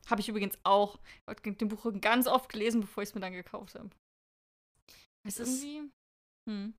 [0.08, 1.00] Habe ich übrigens auch.
[1.28, 3.90] Ich habe den Buchrücken ganz oft gelesen, bevor ich es mir dann gekauft habe.
[5.28, 5.92] Es Ist irgendwie.
[6.50, 6.74] Hm.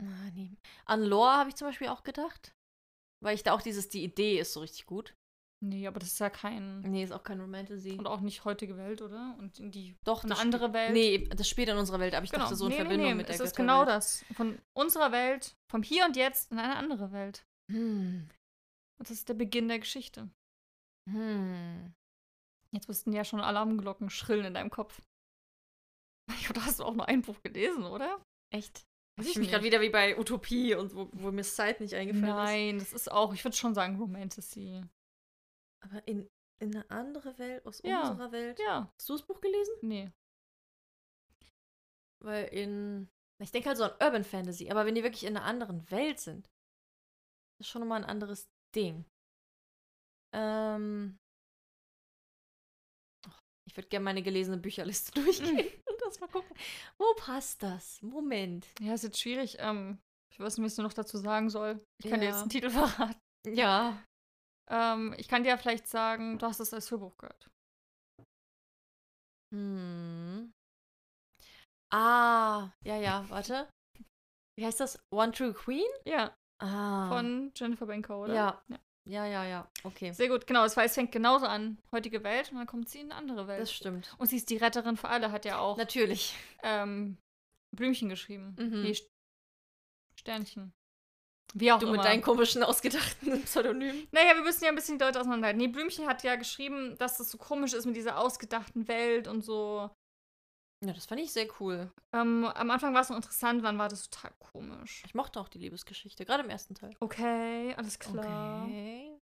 [0.00, 0.56] Ah, nee.
[0.86, 2.52] An Lore habe ich zum Beispiel auch gedacht.
[3.22, 5.14] Weil ich da auch dieses, die Idee ist so richtig gut.
[5.60, 6.80] Nee, aber das ist ja kein.
[6.80, 7.98] Nee, ist auch kein Romantasy.
[7.98, 9.34] Und auch nicht heutige Welt, oder?
[9.38, 9.96] Und in die.
[10.04, 10.92] Doch, eine das andere Welt.
[10.92, 12.44] Nee, das spielt in unserer Welt, aber ich Genau.
[12.44, 13.18] dachte so in nee, Verbindung nee, nee.
[13.18, 14.24] mit der Es ist genau das.
[14.34, 17.44] Von unserer Welt, vom Hier und Jetzt in eine andere Welt.
[17.72, 18.28] Hm.
[19.00, 20.30] Und das ist der Beginn der Geschichte.
[21.10, 21.92] Hm.
[22.72, 25.02] Jetzt müssten ja schon Alarmglocken schrillen in deinem Kopf.
[26.34, 28.22] Ich glaube, da hast du auch nur ein Buch gelesen, oder?
[28.50, 28.84] Echt?
[29.16, 31.94] Weiß Ich ich mich gerade wieder wie bei Utopie und wo, wo mir Zeit nicht
[31.94, 32.34] eingefallen ist.
[32.34, 34.82] Nein, das ist auch, ich würde schon sagen, Romantasy.
[35.84, 36.28] Aber in,
[36.60, 38.10] in eine andere Welt, aus Ja.
[38.10, 38.58] unserer Welt.
[38.60, 39.74] Ja, Hast du das Buch gelesen?
[39.82, 40.10] nee.
[42.20, 43.08] Weil in.
[43.40, 46.18] Ich denke halt so an Urban Fantasy, aber wenn die wirklich in einer anderen Welt
[46.18, 46.48] sind,
[47.60, 49.04] ist schon nochmal ein anderes Ding.
[50.34, 51.16] Ähm.
[53.26, 53.30] Oh,
[53.68, 55.70] Ich würde gerne meine gelesene Bücherliste durchgehen
[56.08, 56.56] das mal gucken.
[56.98, 58.00] Wo passt das?
[58.02, 58.66] Moment.
[58.80, 59.56] Ja, ist jetzt schwierig.
[59.60, 59.98] Ähm,
[60.32, 61.84] ich weiß nicht, was ich noch dazu sagen soll.
[62.02, 62.32] Ich kann dir Ja.
[62.32, 63.18] jetzt einen Titel verraten.
[63.46, 64.02] Ja.
[64.70, 67.48] Ähm, ich kann dir vielleicht sagen, du hast es als Hörbuch gehört.
[69.54, 70.52] Hm.
[71.92, 73.68] Ah, ja, ja, warte.
[74.58, 74.98] Wie heißt das?
[75.10, 75.86] One True Queen?
[76.06, 77.08] Ja, Ah.
[77.08, 78.34] von Jennifer Benko, oder?
[78.34, 78.62] Ja.
[78.68, 78.78] ja.
[79.08, 79.66] Ja, ja, ja.
[79.84, 80.12] Okay.
[80.12, 80.64] Sehr gut, genau.
[80.64, 83.46] Es, war, es fängt genauso an, heutige Welt, und dann kommt sie in eine andere
[83.48, 83.62] Welt.
[83.62, 84.14] Das stimmt.
[84.18, 86.34] und sie ist die Retterin für alle, hat ja auch Natürlich.
[86.62, 87.16] ähm,
[87.74, 88.54] Blümchen geschrieben.
[88.58, 88.82] Mhm.
[88.82, 89.08] Nee, St-
[90.16, 90.72] Sternchen.
[91.54, 91.96] Wie auch Du immer.
[91.96, 94.06] mit deinen komischen, ausgedachten Pseudonymen.
[94.12, 95.58] Naja, wir müssen ja ein bisschen die Leute auseinanderhalten.
[95.58, 99.40] Nee, Blümchen hat ja geschrieben, dass das so komisch ist mit dieser ausgedachten Welt und
[99.42, 99.88] so.
[100.84, 101.90] Ja, das fand ich sehr cool.
[102.14, 105.02] Ähm, am Anfang war es noch interessant, dann war das total komisch.
[105.04, 106.94] Ich mochte auch die Liebesgeschichte, gerade im ersten Teil.
[107.00, 108.64] Okay, alles klar.
[108.64, 109.18] Okay.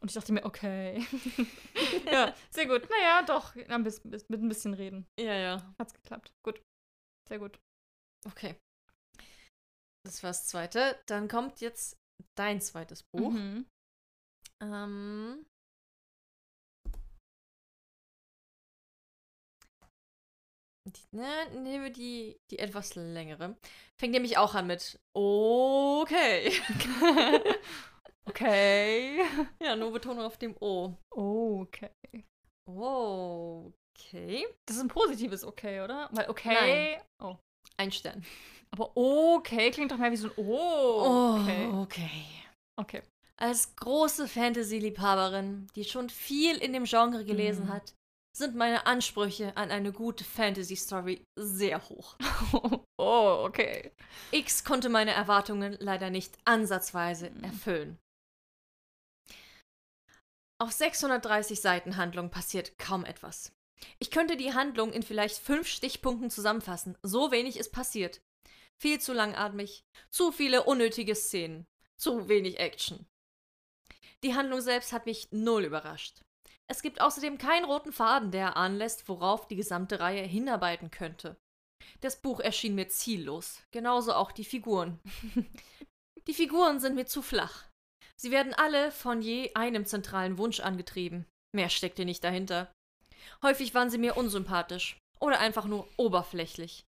[0.00, 1.04] Und ich dachte mir, okay.
[2.12, 2.88] ja, sehr gut.
[2.88, 5.06] Naja, doch, ein bisschen, mit ein bisschen reden.
[5.18, 5.74] Ja, ja.
[5.78, 6.32] Hat's geklappt.
[6.44, 6.62] Gut.
[7.28, 7.58] Sehr gut.
[8.26, 8.56] Okay.
[10.04, 11.00] Das war das zweite.
[11.06, 11.96] Dann kommt jetzt
[12.36, 13.32] dein zweites Buch.
[13.32, 13.66] Mhm.
[14.62, 15.46] Ähm.
[20.92, 23.56] Die, ne, nehmen wir die, die etwas längere.
[24.00, 26.52] Fängt nämlich auch an mit Okay.
[28.26, 29.20] okay.
[29.62, 30.94] ja, nur Betonung auf dem O.
[31.10, 31.90] Okay.
[32.66, 34.46] Okay.
[34.66, 36.08] Das ist ein positives Okay, oder?
[36.12, 36.98] Weil okay.
[37.22, 37.36] Oh.
[37.76, 38.24] Ein Stern.
[38.70, 41.38] Aber okay klingt doch mehr wie so ein Oh.
[41.40, 41.68] Okay.
[41.68, 42.24] okay.
[42.76, 43.02] Okay.
[43.40, 47.72] Als große Fantasy-Liebhaberin, die schon viel in dem Genre gelesen Mhm.
[47.72, 47.94] hat,
[48.38, 52.16] sind meine Ansprüche an eine gute Fantasy-Story sehr hoch.
[52.98, 53.92] oh, okay.
[54.30, 57.44] X konnte meine Erwartungen leider nicht ansatzweise Mhm.
[57.44, 57.98] erfüllen.
[60.60, 63.52] Auf 630 Seiten Handlung passiert kaum etwas.
[64.00, 66.96] Ich könnte die Handlung in vielleicht fünf Stichpunkten zusammenfassen.
[67.02, 68.20] So wenig ist passiert.
[68.76, 73.06] Viel zu langatmig, zu viele unnötige Szenen, zu wenig Action.
[74.24, 76.22] Die Handlung selbst hat mich null überrascht.
[76.70, 81.36] Es gibt außerdem keinen roten Faden, der anlässt, worauf die gesamte Reihe hinarbeiten könnte.
[82.00, 85.00] Das Buch erschien mir ziellos, genauso auch die Figuren.
[86.28, 87.64] die Figuren sind mir zu flach.
[88.16, 91.26] Sie werden alle von je einem zentralen Wunsch angetrieben.
[91.54, 92.70] Mehr steckte nicht dahinter.
[93.42, 96.84] Häufig waren sie mir unsympathisch oder einfach nur oberflächlich.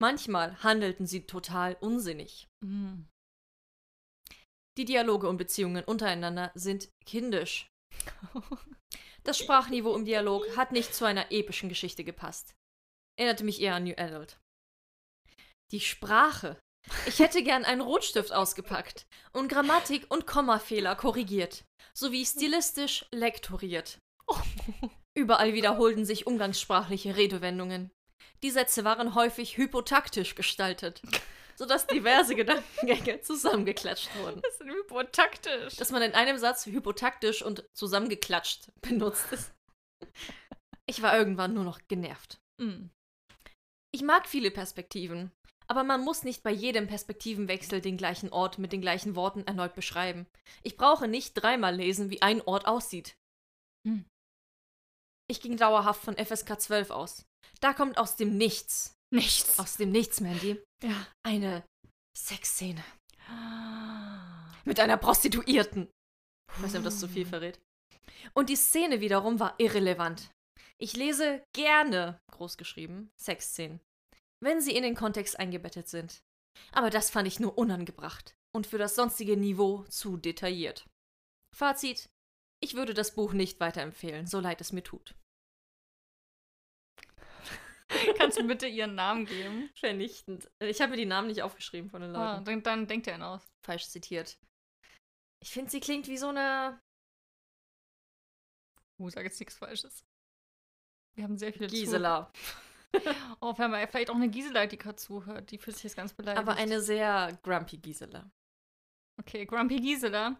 [0.00, 2.48] Manchmal handelten sie total unsinnig.
[2.64, 3.06] Mhm.
[4.78, 7.68] Die Dialoge und Beziehungen untereinander sind kindisch.
[9.24, 12.54] Das Sprachniveau im Dialog hat nicht zu einer epischen Geschichte gepasst.
[13.16, 14.38] Erinnerte mich eher an New Adult.
[15.72, 16.58] Die Sprache.
[17.06, 23.98] Ich hätte gern einen Rotstift ausgepackt und Grammatik und Kommafehler korrigiert, sowie stilistisch lektoriert.
[25.14, 27.90] Überall wiederholten sich umgangssprachliche Redewendungen.
[28.42, 31.02] Die Sätze waren häufig hypotaktisch gestaltet,
[31.60, 34.40] sodass diverse Gedankengänge zusammengeklatscht wurden.
[34.40, 35.76] Das ist hypotaktisch.
[35.76, 39.52] Dass man in einem Satz hypotaktisch und zusammengeklatscht benutzt ist.
[40.86, 42.40] Ich war irgendwann nur noch genervt.
[42.58, 42.90] Mhm.
[43.94, 45.32] Ich mag viele Perspektiven,
[45.66, 49.74] aber man muss nicht bei jedem Perspektivenwechsel den gleichen Ort mit den gleichen Worten erneut
[49.74, 50.26] beschreiben.
[50.62, 53.18] Ich brauche nicht dreimal lesen, wie ein Ort aussieht.
[53.86, 54.06] Hm.
[55.30, 57.26] Ich ging dauerhaft von FSK 12 aus.
[57.60, 59.58] Da kommt aus dem Nichts, Nichts.
[59.58, 61.06] aus dem Nichts, Mandy, Ja.
[61.22, 61.64] eine
[62.16, 62.82] Sexszene
[64.64, 65.90] mit einer Prostituierten.
[66.52, 67.60] Ich weiß nicht, ob das zu viel verrät.
[68.34, 70.30] Und die Szene wiederum war irrelevant.
[70.78, 73.80] Ich lese gerne, großgeschrieben, Sexszenen,
[74.42, 76.22] wenn sie in den Kontext eingebettet sind.
[76.72, 80.86] Aber das fand ich nur unangebracht und für das sonstige Niveau zu detailliert.
[81.56, 82.08] Fazit:
[82.62, 85.14] Ich würde das Buch nicht weiterempfehlen, so leid es mir tut.
[88.30, 89.70] Kannst du bitte ihren Namen geben?
[89.74, 90.50] Vernichtend.
[90.60, 92.20] Ich habe mir die Namen nicht aufgeschrieben von den Leuten.
[92.22, 93.42] Ah, dann, dann denkt er ihn aus.
[93.64, 94.38] Falsch zitiert.
[95.42, 96.80] Ich finde, sie klingt wie so eine
[99.00, 100.04] Uh, sag jetzt nichts Falsches.
[101.16, 102.30] Wir haben sehr viele Gisela.
[102.32, 102.32] Zuhörer.
[103.40, 105.52] Oh, wir haben vielleicht auch eine Gisela, die gerade zuhört.
[105.52, 106.40] Die fühlt sich jetzt ganz beleidigt.
[106.40, 108.28] Aber eine sehr grumpy Gisela.
[109.16, 110.36] Okay, Grumpy Gisela.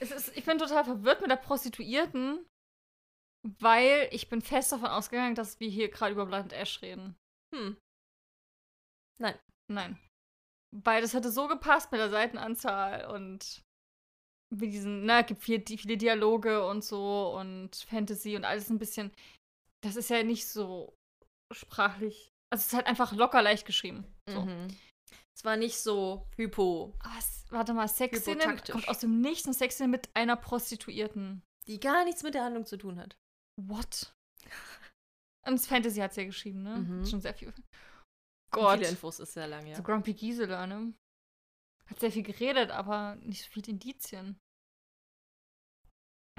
[0.00, 2.44] Ist, ich bin total verwirrt mit der Prostituierten,
[3.42, 7.16] weil ich bin fest davon ausgegangen, dass wir hier gerade über Blood and Ash reden.
[7.56, 7.76] Hm.
[9.68, 9.98] Nein.
[10.84, 13.62] Weil das hätte so gepasst mit der Seitenanzahl und
[14.54, 19.12] wie diesen, na, gibt viel, viele Dialoge und so und Fantasy und alles ein bisschen.
[19.82, 20.94] Das ist ja nicht so
[21.52, 22.28] sprachlich.
[22.52, 24.06] Also es ist halt einfach locker leicht geschrieben.
[24.28, 24.42] So.
[24.42, 24.68] Mhm.
[25.36, 29.54] Es war nicht so hypo, Aber es, warte mal, Sexszene kommt aus dem Nichts eine
[29.54, 31.42] Sexszene mit einer Prostituierten.
[31.66, 33.16] die gar nichts mit der Handlung zu tun hat.
[33.60, 34.14] What?
[35.46, 36.78] Und das Fantasy hat sie ja geschrieben, ne?
[36.78, 37.06] Mhm.
[37.06, 37.52] Schon sehr viel.
[38.50, 38.78] Gott.
[38.78, 39.76] Viele Infos ist sehr lang, ja.
[39.76, 40.92] So Grumpy Gisela, ne?
[41.86, 44.40] Hat sehr viel geredet, aber nicht so viele Indizien.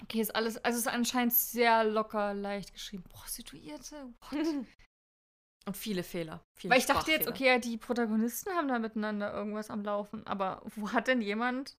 [0.03, 3.03] Okay, ist alles, also ist anscheinend sehr locker, leicht geschrieben.
[3.03, 4.13] Prostituierte?
[4.29, 4.31] What?
[5.67, 6.45] Und viele Fehler.
[6.57, 10.25] Viele Weil ich dachte jetzt, okay, ja, die Protagonisten haben da miteinander irgendwas am Laufen,
[10.25, 11.77] aber wo hat denn jemand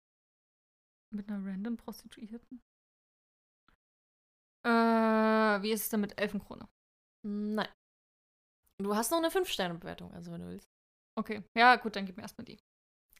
[1.11, 2.61] mit einer random Prostituierten?
[4.67, 4.69] Äh,
[5.63, 6.69] wie ist es denn mit Elfenkrone?
[7.27, 7.69] Nein.
[8.81, 10.67] Du hast noch eine 5-Sterne-Bewertung, also wenn du willst.
[11.19, 12.59] Okay, ja, gut, dann gib mir erstmal die.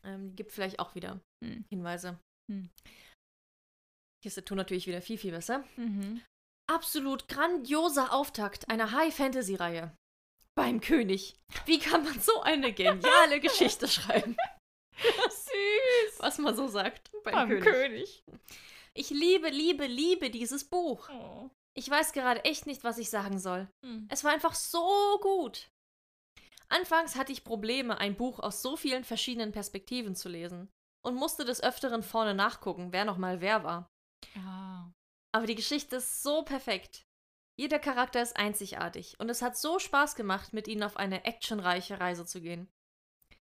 [0.05, 1.65] Ähm, gibt vielleicht auch wieder Hm.
[1.71, 2.19] Hinweise.
[2.51, 2.71] Hm.
[4.23, 5.65] Hier ist der Ton natürlich wieder viel, viel besser.
[5.77, 6.23] Mhm.
[6.71, 9.95] Absolut grandioser Auftakt einer High-Fantasy-Reihe.
[10.57, 11.37] Beim König.
[11.67, 14.37] Wie kann man so eine geniale Geschichte schreiben?
[14.97, 16.19] Süß.
[16.19, 17.11] Was man so sagt.
[17.25, 17.65] Beim, Beim König.
[17.65, 18.23] König.
[18.95, 21.09] Ich liebe, liebe, liebe dieses Buch.
[21.11, 21.51] Oh.
[21.79, 23.69] Ich weiß gerade echt nicht, was ich sagen soll.
[23.85, 24.09] Hm.
[24.11, 25.71] Es war einfach so gut.
[26.69, 30.69] Anfangs hatte ich Probleme, ein Buch aus so vielen verschiedenen Perspektiven zu lesen
[31.07, 33.89] und musste des Öfteren vorne nachgucken, wer nochmal wer war.
[34.35, 34.93] Ja.
[35.33, 37.07] Aber die Geschichte ist so perfekt.
[37.57, 42.01] Jeder Charakter ist einzigartig und es hat so Spaß gemacht, mit ihnen auf eine actionreiche
[42.01, 42.69] Reise zu gehen.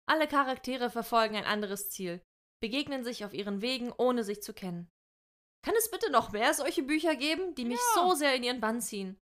[0.07, 2.21] Alle Charaktere verfolgen ein anderes Ziel,
[2.63, 4.91] begegnen sich auf ihren Wegen, ohne sich zu kennen.
[5.63, 8.03] Kann es bitte noch mehr solche Bücher geben, die mich Ja.
[8.03, 9.19] so sehr in ihren Bann ziehen?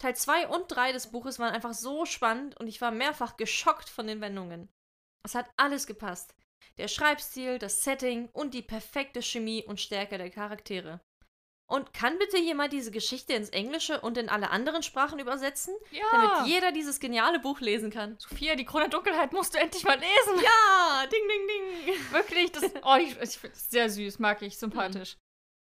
[0.00, 3.88] Teil 2 und 3 des Buches waren einfach so spannend und ich war mehrfach geschockt
[3.88, 4.68] von den Wendungen.
[5.24, 6.34] Es hat alles gepasst.
[6.78, 11.00] Der Schreibstil, das Setting und die perfekte Chemie und Stärke der Charaktere.
[11.66, 16.04] Und kann bitte jemand diese Geschichte ins Englische und in alle anderen Sprachen übersetzen, Ja.
[16.12, 18.18] damit jeder dieses geniale Buch lesen kann?
[18.18, 20.42] Sophia, die Krone der Dunkelheit musst du endlich mal lesen.
[20.44, 22.12] Ja, ding, ding, ding.
[22.12, 25.16] Wirklich, das, oh, ich, ich finde es sehr süß, mag ich, sympathisch.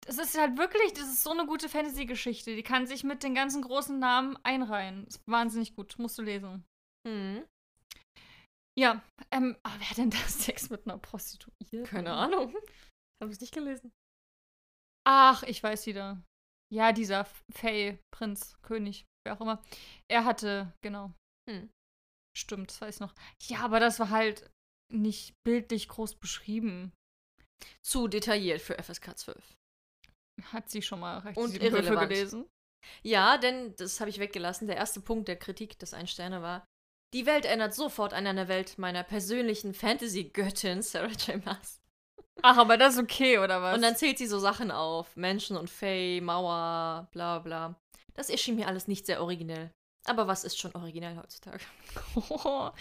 [0.07, 2.57] Das ist halt wirklich, das ist so eine gute Fantasy-Geschichte.
[2.57, 5.07] Die kann sich mit den ganzen großen Namen einreihen.
[5.07, 6.65] Ist wahnsinnig gut, musst du lesen.
[7.07, 7.45] Hm.
[8.79, 11.85] Ja, ähm, aber wer hat denn da Sex mit einer Prostituierten?
[11.85, 12.55] Keine Ahnung.
[13.23, 13.93] Habe ich nicht gelesen.
[15.07, 16.23] Ach, ich weiß wieder.
[16.73, 19.63] Ja, dieser Fay, Prinz, König, wer auch immer.
[20.11, 21.13] Er hatte, genau.
[21.49, 21.71] Hm.
[22.37, 23.15] Stimmt, das weiß ich noch.
[23.43, 24.51] Ja, aber das war halt
[24.91, 26.93] nicht bildlich groß beschrieben.
[27.85, 29.55] Zu detailliert für FSK 12.
[30.53, 32.09] Hat sie schon mal recht Und irrelevant.
[32.09, 32.47] gelesen?
[33.03, 36.67] Ja, denn, das habe ich weggelassen, der erste Punkt der Kritik des Ein-Sterne war,
[37.15, 41.45] die Welt erinnert sofort an eine Welt meiner persönlichen Fantasy-Göttin Sarah J.
[41.45, 41.81] Maas.
[42.41, 43.77] Ach, aber das ist okay, oder was?
[43.77, 45.15] Und dann zählt sie so Sachen auf.
[45.17, 47.79] Menschen und Fae, Mauer, bla bla.
[48.15, 49.71] Das erschien mir alles nicht sehr originell.
[50.07, 51.65] Aber was ist schon originell heutzutage?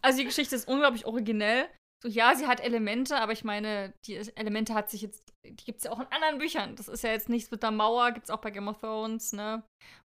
[0.00, 1.68] also die Geschichte ist unglaublich originell.
[2.02, 5.78] So, ja, sie hat Elemente, aber ich meine, die Elemente hat sich jetzt, die gibt
[5.78, 6.74] es ja auch in anderen Büchern.
[6.76, 9.32] Das ist ja jetzt nichts mit der Mauer, gibt es auch bei Game of Thrones,
[9.32, 9.62] ne?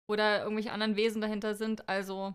[0.08, 1.88] Da irgendwelche anderen Wesen dahinter sind.
[1.88, 2.34] Also,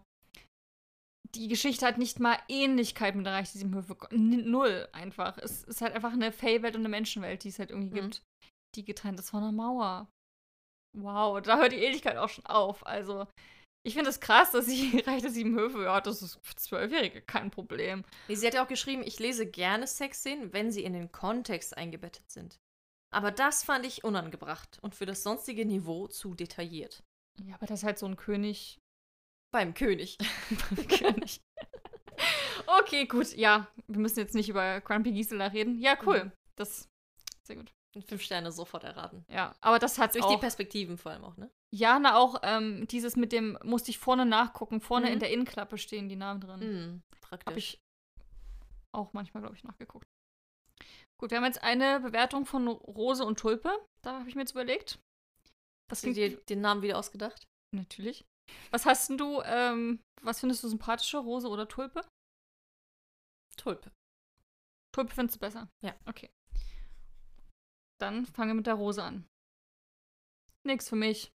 [1.36, 3.96] die Geschichte hat nicht mal Ähnlichkeit mit der Reich der Sieben Höfe.
[4.12, 5.38] Null einfach.
[5.38, 8.10] Es ist halt einfach eine Fey-Welt und eine Menschenwelt, die es halt irgendwie Mhm.
[8.10, 8.24] gibt,
[8.76, 10.08] die getrennt ist von einer Mauer.
[10.98, 12.86] Wow, da hört die Ähnlichkeit auch schon auf.
[12.88, 13.28] Also,
[13.90, 17.24] ich finde es krass, dass sie Reich der Sieben Höfe, ja, das ist für Zwölfjährige
[17.24, 18.06] kein Problem.
[18.28, 22.30] Sie hat ja auch geschrieben, ich lese gerne Sexszenen, wenn sie in den Kontext eingebettet
[22.30, 22.60] sind.
[23.12, 27.02] Aber das fand ich unangebracht und für das sonstige Niveau zu detailliert.
[27.44, 28.80] Ja, aber das ist halt so ein König.
[29.52, 30.20] Beim König.
[31.00, 31.42] König.
[32.82, 33.72] okay, gut, ja.
[33.88, 35.80] Wir müssen jetzt nicht über Grumpy Gisela reden.
[35.80, 36.26] Ja, cool.
[36.26, 36.32] Mhm.
[36.56, 36.88] Das
[37.44, 37.74] sehr gut.
[38.06, 39.26] Fünf Sterne sofort erraten.
[39.30, 40.40] Ja, aber das hat Durch die auch.
[40.40, 41.50] Perspektiven vor allem auch, ne?
[41.72, 44.82] Ja, na auch ähm, dieses mit dem musste ich vorne nachgucken.
[44.82, 45.14] Vorne Mhm.
[45.14, 46.60] in der Innenklappe stehen die Namen drin.
[46.60, 47.48] Mhm, praktisch.
[47.48, 47.80] Habe ich
[48.96, 50.08] auch manchmal, glaube ich, nachgeguckt.
[51.20, 53.72] Gut, wir haben jetzt eine Bewertung von Rose und Tulpe.
[54.04, 55.00] Da habe ich mir jetzt überlegt.
[55.92, 57.46] Hast du dir den Namen wieder ausgedacht?
[57.76, 58.26] Natürlich.
[58.72, 62.02] Was hast denn du, ähm, was findest du sympathischer, Rose oder Tulpe?
[63.58, 63.92] Tulpe.
[64.96, 65.68] Tulpe findest du besser?
[65.84, 65.94] Ja.
[66.06, 66.30] Okay.
[68.00, 69.28] Dann fange mit der Rose an.
[70.66, 71.30] Nix für mich.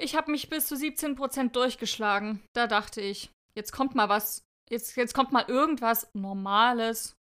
[0.00, 2.40] Ich habe mich bis zu 17% durchgeschlagen.
[2.54, 7.14] Da dachte ich, jetzt kommt mal was, jetzt, jetzt kommt mal irgendwas Normales.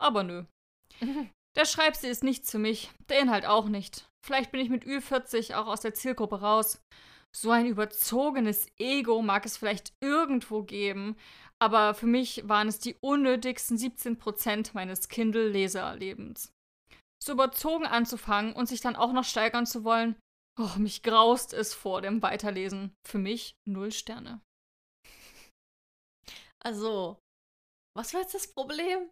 [0.00, 0.44] Aber nö.
[1.56, 4.06] Der Schreibstil ist nichts für mich, der Inhalt auch nicht.
[4.24, 6.80] Vielleicht bin ich mit Ü40 auch aus der Zielgruppe raus.
[7.36, 11.14] So ein überzogenes Ego mag es vielleicht irgendwo geben,
[11.62, 16.52] aber für mich waren es die unnötigsten 17% meines Kindle-Leserlebens.
[17.22, 20.16] So überzogen anzufangen und sich dann auch noch steigern zu wollen,
[20.58, 22.94] oh, mich graust es vor dem Weiterlesen.
[23.06, 24.40] Für mich null Sterne.
[26.64, 27.18] Also,
[27.96, 29.10] was war jetzt das Problem?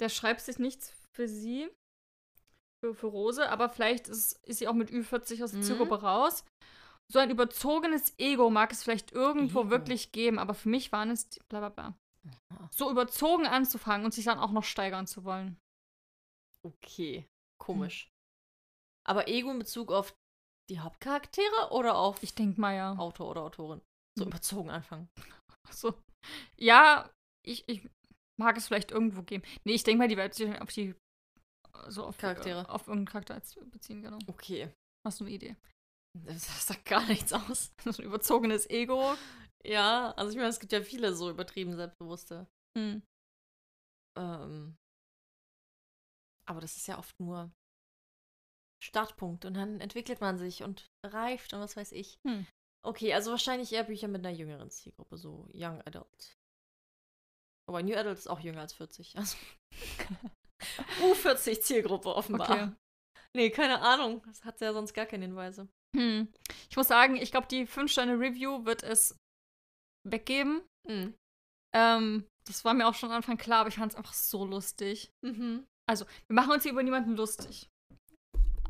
[0.00, 1.70] Der schreibt sich nichts für sie,
[2.82, 5.64] für, für Rose, aber vielleicht ist, ist sie auch mit Ü40 aus der Mhm.
[5.64, 6.44] Zielgruppe raus.
[7.12, 9.70] So ein überzogenes Ego mag es vielleicht irgendwo Ego.
[9.70, 11.98] wirklich geben, aber für mich waren es die- bla bla bla.
[12.70, 15.58] So überzogen anzufangen und sich dann auch noch steigern zu wollen.
[16.64, 17.26] Okay,
[17.60, 18.08] komisch.
[19.04, 20.14] Aber Ego in Bezug auf
[20.70, 22.96] die Hauptcharaktere oder auf Ich denke mal ja.
[22.96, 23.80] Autor oder Autorin?
[24.18, 24.30] So Mhm.
[24.30, 25.08] überzogen anfangen.
[25.70, 25.94] So.
[26.58, 27.10] Ja,
[27.46, 27.88] ich, ich
[28.38, 29.42] mag es vielleicht irgendwo geben.
[29.64, 30.94] Nee, ich denke mal, die wird sich auf die
[31.88, 32.62] so auf Charaktere.
[32.62, 34.18] Äh, auf irgendeinen Charakter beziehen, genau.
[34.26, 34.72] Okay.
[35.06, 35.56] Hast du eine Idee?
[36.26, 37.72] Das sagt gar nichts aus.
[37.84, 39.14] Das ist ein überzogenes Ego.
[39.64, 42.46] Ja, also ich meine, es gibt ja viele so übertrieben selbstbewusste.
[42.76, 43.02] Hm.
[44.18, 44.76] Ähm,
[46.46, 47.50] aber das ist ja oft nur
[48.82, 52.18] Startpunkt und dann entwickelt man sich und reift und was weiß ich.
[52.26, 52.46] Hm.
[52.84, 56.36] Okay, also wahrscheinlich eher Bücher mit einer jüngeren Zielgruppe, so Young Adult.
[57.68, 59.14] Aber New Adult ist auch jünger als 40.
[59.16, 59.36] Also
[61.00, 62.50] U40 Zielgruppe offenbar.
[62.50, 62.72] Okay.
[63.34, 64.22] Nee, keine Ahnung.
[64.26, 65.68] Das hat ja sonst gar keine Hinweise.
[65.96, 66.32] Hm.
[66.70, 69.16] Ich muss sagen, ich glaube, die 5-Sterne-Review wird es
[70.08, 70.62] weggeben.
[70.88, 71.14] Mhm.
[71.74, 74.44] Ähm, das war mir auch schon am Anfang klar, aber ich fand es einfach so
[74.44, 75.10] lustig.
[75.24, 75.66] Mhm.
[75.88, 77.70] Also, wir machen uns hier über niemanden lustig.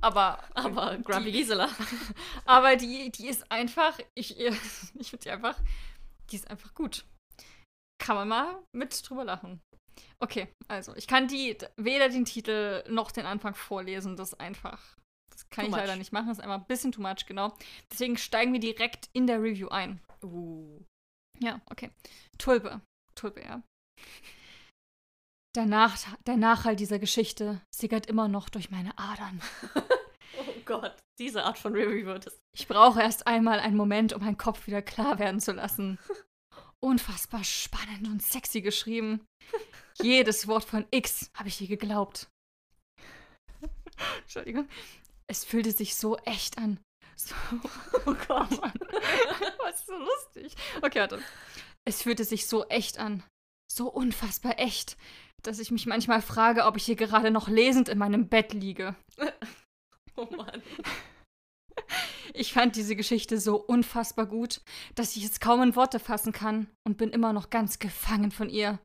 [0.03, 1.69] Aber, Aber Grumpy die, Gisela.
[2.45, 5.59] aber die, die ist einfach, ich, ich finde die einfach,
[6.31, 7.05] die ist einfach gut.
[7.99, 9.61] Kann man mal mit drüber lachen.
[10.19, 14.97] Okay, also, ich kann die, weder den Titel noch den Anfang vorlesen, das ist einfach,
[15.31, 15.81] das kann Too ich much.
[15.81, 17.57] leider nicht machen, das ist einfach ein bisschen too much, genau.
[17.91, 20.01] Deswegen steigen wir direkt in der Review ein.
[20.23, 20.81] Uh.
[21.41, 21.91] Ja, okay.
[22.39, 22.81] Tulpe.
[23.15, 23.63] Tulpe, ja.
[25.55, 29.41] Der, Nach der Nachhall dieser Geschichte sickert immer noch durch meine Adern.
[30.39, 32.41] Oh Gott, diese Art von Review wird es.
[32.57, 35.99] Ich brauche erst einmal einen Moment, um meinen Kopf wieder klar werden zu lassen.
[36.83, 39.27] Unfassbar spannend und sexy geschrieben.
[40.01, 42.29] Jedes Wort von X habe ich ihr geglaubt.
[44.23, 44.69] Entschuldigung.
[45.27, 46.81] Es fühlte sich so echt an.
[47.15, 47.35] So,
[48.07, 48.73] oh Gott, Mann.
[49.59, 50.57] Was ist so lustig?
[50.81, 51.23] Okay, warte.
[51.85, 53.23] Es fühlte sich so echt an.
[53.71, 54.97] So unfassbar echt,
[55.43, 58.95] dass ich mich manchmal frage, ob ich hier gerade noch lesend in meinem Bett liege.
[60.15, 60.63] Oh Mann.
[62.35, 64.61] Ich fand diese Geschichte so unfassbar gut,
[64.95, 68.51] dass ich es kaum in Worte fassen kann und bin immer noch ganz gefangen von
[68.51, 68.79] ihr.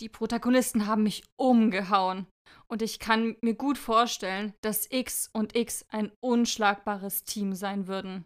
[0.00, 2.26] Die Protagonisten haben mich umgehauen
[2.68, 8.24] und ich kann mir gut vorstellen, dass X und X ein unschlagbares Team sein würden.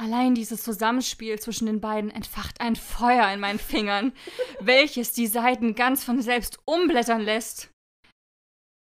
[0.00, 4.12] Allein dieses Zusammenspiel zwischen den beiden entfacht ein Feuer in meinen Fingern,
[4.60, 7.70] welches die Seiten ganz von selbst umblättern lässt.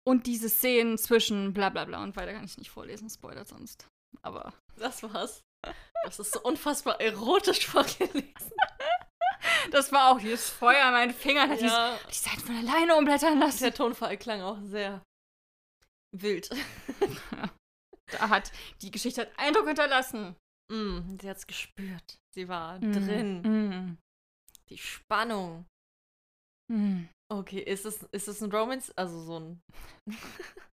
[0.08, 3.88] Und diese Szenen zwischen bla bla bla und weiter kann ich nicht vorlesen, Spoiler sonst.
[4.22, 4.54] Aber.
[4.78, 5.42] Das war's.
[6.04, 8.32] Das ist so unfassbar erotisch vorgelesen.
[9.72, 11.98] Das war auch dieses Feuer in meinen Fingern, hat Ja.
[11.98, 13.64] die, die Seiten von alleine umblättern lassen.
[13.64, 15.02] Der Tonfall klang auch sehr
[16.16, 16.50] wild.
[18.12, 20.36] Da hat die Geschichte hat Eindruck hinterlassen.
[20.72, 22.18] Mm, sie hat's gespürt.
[22.34, 23.42] Sie war Mm, drin.
[23.42, 23.98] mm,
[24.70, 25.66] Die Spannung.
[26.72, 27.04] mm.
[27.32, 28.92] Okay, ist es, ist es ein Romance?
[28.98, 29.62] Also so ein.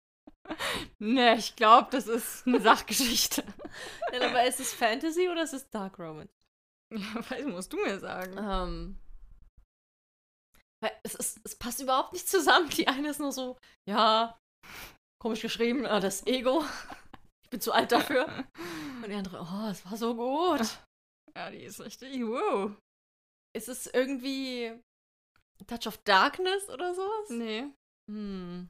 [1.00, 3.42] Ne, ich glaube, das ist eine Sachgeschichte.
[4.12, 6.32] Nein, aber ist es Fantasy oder ist es Dark Romance?
[6.94, 8.36] Ja, weiß, musst du mir sagen.
[8.38, 9.00] Ähm.
[11.02, 12.70] Es, ist, es passt überhaupt nicht zusammen.
[12.70, 14.38] Die eine ist nur so, ja,
[15.20, 16.64] komisch geschrieben, ah, das Ego.
[17.46, 18.26] Ich bin zu alt dafür.
[19.04, 20.84] Und die andere, oh, es war so gut.
[21.36, 22.76] Ja, die ist richtig, wow.
[23.56, 24.72] Ist es irgendwie
[25.68, 27.30] Touch of Darkness oder sowas?
[27.30, 27.68] Nee.
[28.10, 28.68] Hm.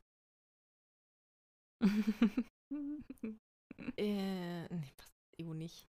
[3.98, 5.86] Äh, nee, passt Ego nicht.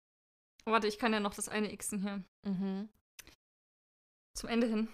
[0.64, 2.24] Warte, ich kann ja noch das eine Xen hier.
[2.46, 2.88] Mhm.
[4.36, 4.88] Zum Ende hin.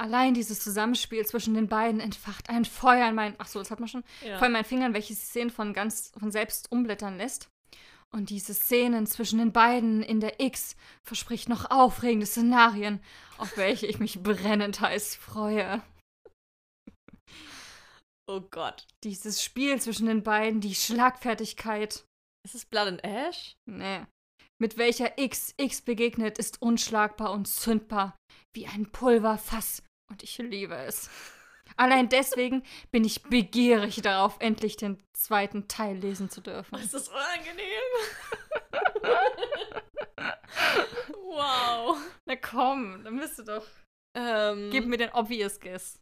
[0.00, 3.34] Allein dieses Zusammenspiel zwischen den beiden entfacht ein Feuer in meinen.
[3.38, 4.04] Ach so, das hat man schon.
[4.24, 4.38] Ja.
[4.38, 7.50] Vor in meinen Fingern, welches die Szenen von ganz von selbst umblättern lässt.
[8.14, 13.00] Und diese Szenen zwischen den beiden in der X verspricht noch aufregende Szenarien,
[13.36, 15.82] auf welche ich mich brennend heiß freue.
[18.30, 18.86] oh Gott.
[19.04, 22.06] Dieses Spiel zwischen den beiden, die Schlagfertigkeit,
[22.46, 23.56] Ist es Blood and Ash?
[23.66, 24.06] nee,
[24.60, 28.16] mit welcher X X begegnet, ist unschlagbar und zündbar,
[28.54, 29.82] wie ein Pulverfass.
[30.10, 31.10] Und ich liebe es.
[31.76, 36.72] Allein deswegen bin ich begierig darauf, endlich den zweiten Teil lesen zu dürfen.
[36.72, 37.82] Das ist unangenehm.
[41.24, 41.98] wow.
[42.26, 43.66] Na komm, dann bist du doch.
[44.16, 46.00] Ähm, Gib mir den obvious guess.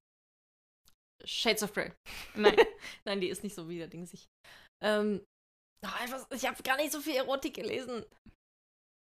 [1.25, 1.93] Shades of Grey.
[2.35, 2.57] Nein.
[3.05, 4.29] Nein, die ist nicht so widerdingsig.
[4.83, 5.25] Ähm,
[5.83, 8.05] einfach, ich habe gar nicht so viel Erotik gelesen.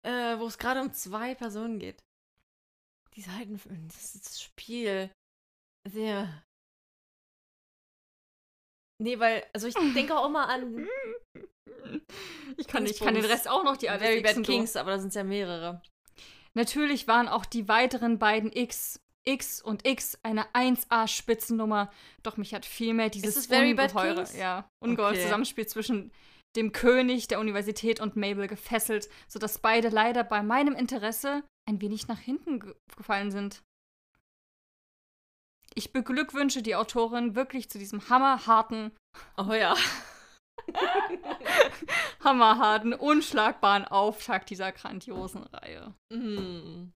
[0.06, 2.02] Äh, wo es gerade um zwei Personen geht.
[3.18, 5.10] Die Seiten, das ist Spiel.
[5.88, 6.44] Sehr.
[9.02, 10.86] Nee, weil, also ich denke auch immer an
[12.56, 14.92] Ich kann, ich kann den Rest auch noch die alles Very Bad Xen Kings, aber
[14.92, 15.82] da sind es ja mehrere.
[16.54, 21.90] Natürlich waren auch die weiteren beiden X, X und X eine 1A-Spitzennummer,
[22.22, 24.36] doch mich hat vielmehr dieses es Very Bad ungeheure, Kings?
[24.36, 25.22] ja, ungeheure Okay.
[25.24, 26.12] Zusammenspiel zwischen
[26.54, 32.08] dem König der Universität und Mabel gefesselt, sodass beide leider bei meinem Interesse ein wenig
[32.08, 33.62] nach hinten ge gefallen sind.
[35.74, 38.96] Ich beglückwünsche die Autorin wirklich zu diesem hammerharten,
[39.36, 39.76] Oh ja.
[42.24, 45.94] hammerharten, unschlagbaren Auftakt dieser grandiosen Reihe.
[46.12, 46.92] Mhm.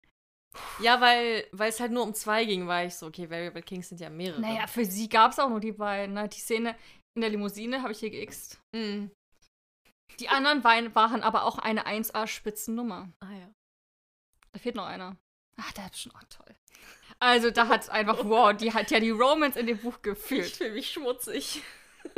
[0.81, 3.89] Ja, weil weil es halt nur um zwei ging, war ich so, okay, Bad Kings
[3.89, 4.41] sind ja mehrere.
[4.41, 6.14] Naja, für sie gab es auch nur die beiden.
[6.14, 6.29] Ne?
[6.29, 6.77] Die Szene
[7.14, 8.61] in der Limousine habe ich hier geixt.
[8.75, 9.11] Mhm.
[10.20, 13.11] Die anderen waren aber auch eine 1A-Spitzennummer.
[13.20, 13.51] Ah ja.
[14.53, 15.16] Da fehlt noch einer.
[15.57, 16.55] Ach, der ist schon auch toll.
[17.18, 20.03] Also da hat es einfach, wow, die hat ja die Romance in dem Buch Ich
[20.03, 20.46] gefühlt.
[20.57, 21.62] fühle mich schmutzig.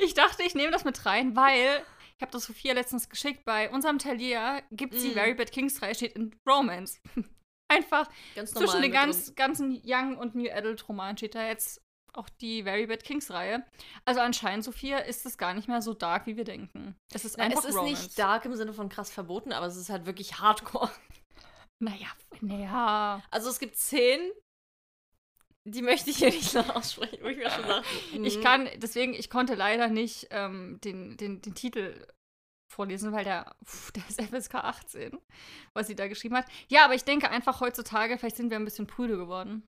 [0.00, 1.84] Ich dachte, ich nehme das mit rein, weil
[2.16, 3.44] ich habe das Sophia letztens geschickt.
[3.44, 5.14] Bei unserem Talier gibt es die Mm.
[5.14, 6.98] Very Bad Kings Reihe, steht in Romance.
[7.68, 8.08] Einfach
[8.46, 11.80] zwischen den ganz, ganzen Young und New Adult Romanen steht da jetzt
[12.14, 13.64] auch die Very Bad Kings Reihe.
[14.04, 16.96] Also anscheinend, Sophia, ist es gar nicht mehr so dark, wie wir denken.
[17.14, 18.02] Es ist Na, einfach es ist Romance.
[18.02, 20.90] nicht dark im Sinne von krass verboten, aber es ist halt wirklich hardcore.
[21.82, 22.06] Naja,
[22.40, 23.22] naja.
[23.32, 24.30] Also es gibt Szenen,
[25.64, 27.86] die möchte ich hier nicht noch aussprechen, wo ich mir schon sage.
[28.22, 28.42] Ich mhm.
[28.42, 32.06] kann, deswegen, ich konnte leider nicht ähm, den, den, den Titel
[32.72, 35.18] vorlesen, weil der, pf, der ist FSK 18,
[35.74, 36.46] was sie da geschrieben hat.
[36.68, 39.66] Ja, aber ich denke einfach heutzutage, vielleicht sind wir ein bisschen prüde geworden.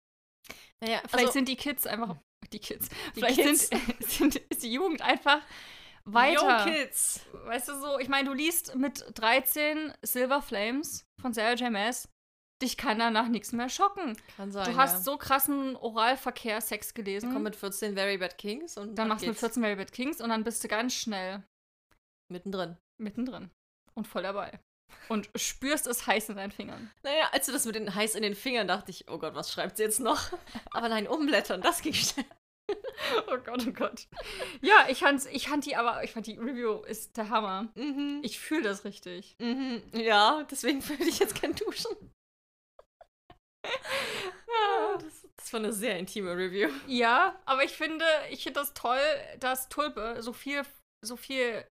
[0.80, 2.16] Naja, Vielleicht also, sind die Kids einfach,
[2.52, 3.68] die Kids, Die vielleicht Kids.
[3.98, 5.40] Sind, sind, ist die Jugend einfach
[6.05, 6.66] weiter.
[6.66, 7.20] Yo, Kids.
[7.44, 11.70] Weißt du so, ich meine, du liest mit 13 Silver Flames von Sarah J.
[11.70, 12.09] Maas.
[12.62, 14.16] Dich kann danach nichts mehr schocken.
[14.36, 14.70] Kann sein.
[14.70, 15.00] Du hast ja.
[15.00, 17.32] so krassen Oralverkehr, Sex gelesen.
[17.32, 19.40] Komm mit 14 Very Bad Kings und dann machst du mit geht's.
[19.40, 21.42] 14 Very Bad Kings und dann bist du ganz schnell
[22.32, 22.76] mittendrin.
[23.02, 23.50] mittendrin
[23.94, 24.61] und voll dabei.
[25.09, 26.90] Und spürst es heiß in deinen Fingern.
[27.02, 29.52] Naja, als du das mit den heiß in den Fingern dachte ich, oh Gott, was
[29.52, 30.32] schreibt sie jetzt noch?
[30.70, 32.26] Aber nein, umblättern, das ging schnell.
[33.28, 34.06] Oh Gott, oh Gott.
[34.60, 37.68] Ja, ich fand, ich fand die aber, ich fand die Review ist der Hammer.
[37.74, 38.20] Mhm.
[38.22, 39.36] Ich fühle das richtig.
[39.40, 39.82] Mhm.
[39.92, 42.12] Ja, deswegen würde ich jetzt kein Duschen.
[43.64, 46.70] Ja, das, das war eine sehr intime Review.
[46.86, 49.00] Ja, aber ich finde, ich finde das toll,
[49.40, 50.62] dass Tulpe so viel,
[51.04, 51.66] so viel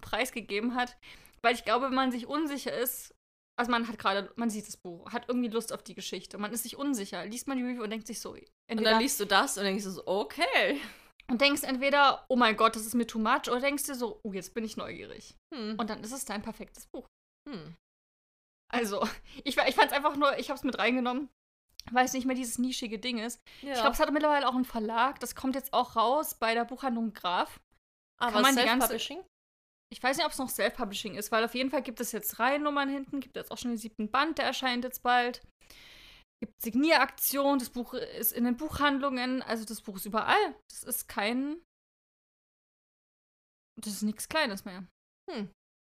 [0.00, 0.96] preisgegeben hat,
[1.42, 3.14] weil ich glaube, wenn man sich unsicher ist,
[3.56, 6.52] also man hat gerade, man sieht das Buch, hat irgendwie Lust auf die Geschichte, man
[6.52, 9.26] ist sich unsicher, liest man die Review und denkt sich so, Und dann liest du
[9.26, 10.80] das und denkst du so, okay.
[11.30, 14.20] und denkst entweder, oh mein Gott, das ist mir too much, oder denkst dir so,
[14.22, 15.36] oh, jetzt bin ich neugierig.
[15.54, 15.76] Hm.
[15.78, 17.06] Und dann ist es dein perfektes Buch.
[17.48, 17.74] Hm.
[18.72, 19.06] Also,
[19.44, 21.28] ich, ich fand es einfach nur, ich habe es mit reingenommen,
[21.90, 23.38] weil es nicht mehr dieses nischige Ding ist.
[23.60, 23.72] Ja.
[23.72, 26.64] Ich glaube, es hat mittlerweile auch einen Verlag, das kommt jetzt auch raus bei der
[26.64, 27.60] Buchhandlung Graf.
[28.18, 29.22] aber kann man die ganze-?
[29.92, 32.38] Ich weiß nicht, ob es noch Self-Publishing ist, weil auf jeden Fall gibt es jetzt
[32.38, 35.42] Reihennummern hinten, gibt jetzt auch schon den siebten Band, der erscheint jetzt bald.
[36.40, 40.56] Gibt Signieraktion, das Buch ist in den Buchhandlungen, also das Buch ist überall.
[40.70, 41.60] Das ist kein.
[43.80, 44.86] Das ist nichts Kleines mehr.
[45.30, 45.50] Hm.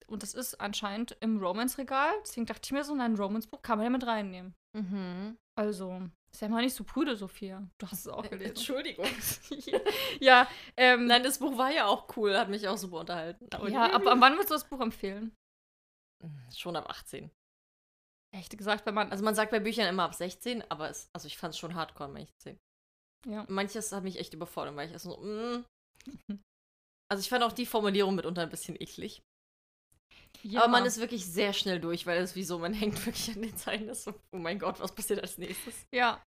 [0.07, 2.15] Und das ist anscheinend im Romance-Regal.
[2.23, 4.55] Deswegen dachte ich mir so, ein Romance-Buch kann man ja mit reinnehmen.
[4.77, 5.37] Mhm.
[5.59, 7.69] Also, sei mal nicht so prüde, Sophia.
[7.79, 8.51] Du hast es auch gelesen.
[8.51, 9.07] Entschuldigung.
[10.21, 13.47] ja, ähm, Nein, das Buch war ja auch cool, hat mich auch super unterhalten.
[13.53, 15.35] Aber ja, ab, ab wann würdest du das Buch empfehlen?
[16.55, 17.31] Schon ab 18.
[18.35, 19.11] Echt gesagt, wenn man.
[19.11, 21.75] Also man sagt bei Büchern immer ab 16, aber es, also ich fand es schon
[21.75, 22.59] hardcore, wenn ich 10.
[23.27, 23.47] ja.
[23.49, 25.65] Manches hat mich echt überfordert, weil ich erst so, mm.
[27.11, 29.23] Also ich fand auch die Formulierung mitunter ein bisschen eklig.
[30.43, 30.63] Ja.
[30.63, 33.43] Aber man ist wirklich sehr schnell durch, weil es wie so, man hängt wirklich an
[33.43, 33.87] den Zeilen.
[33.87, 35.87] Das so, oh mein Gott, was passiert als nächstes?
[35.93, 36.23] Ja.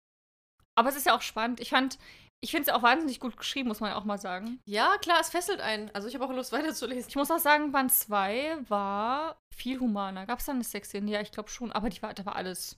[0.75, 1.59] Aber es ist ja auch spannend.
[1.59, 1.97] Ich fand,
[2.39, 4.59] ich finde es auch wahnsinnig gut geschrieben, muss man auch mal sagen.
[4.65, 5.89] Ja, klar, es fesselt einen.
[5.91, 7.09] Also ich habe auch Lust weiterzulesen.
[7.09, 10.25] Ich muss auch sagen, Band 2 war viel humaner.
[10.25, 11.09] Gab es da eine Sexszene?
[11.09, 11.71] Ja, ich glaube schon.
[11.71, 12.77] Aber die war, da war alles.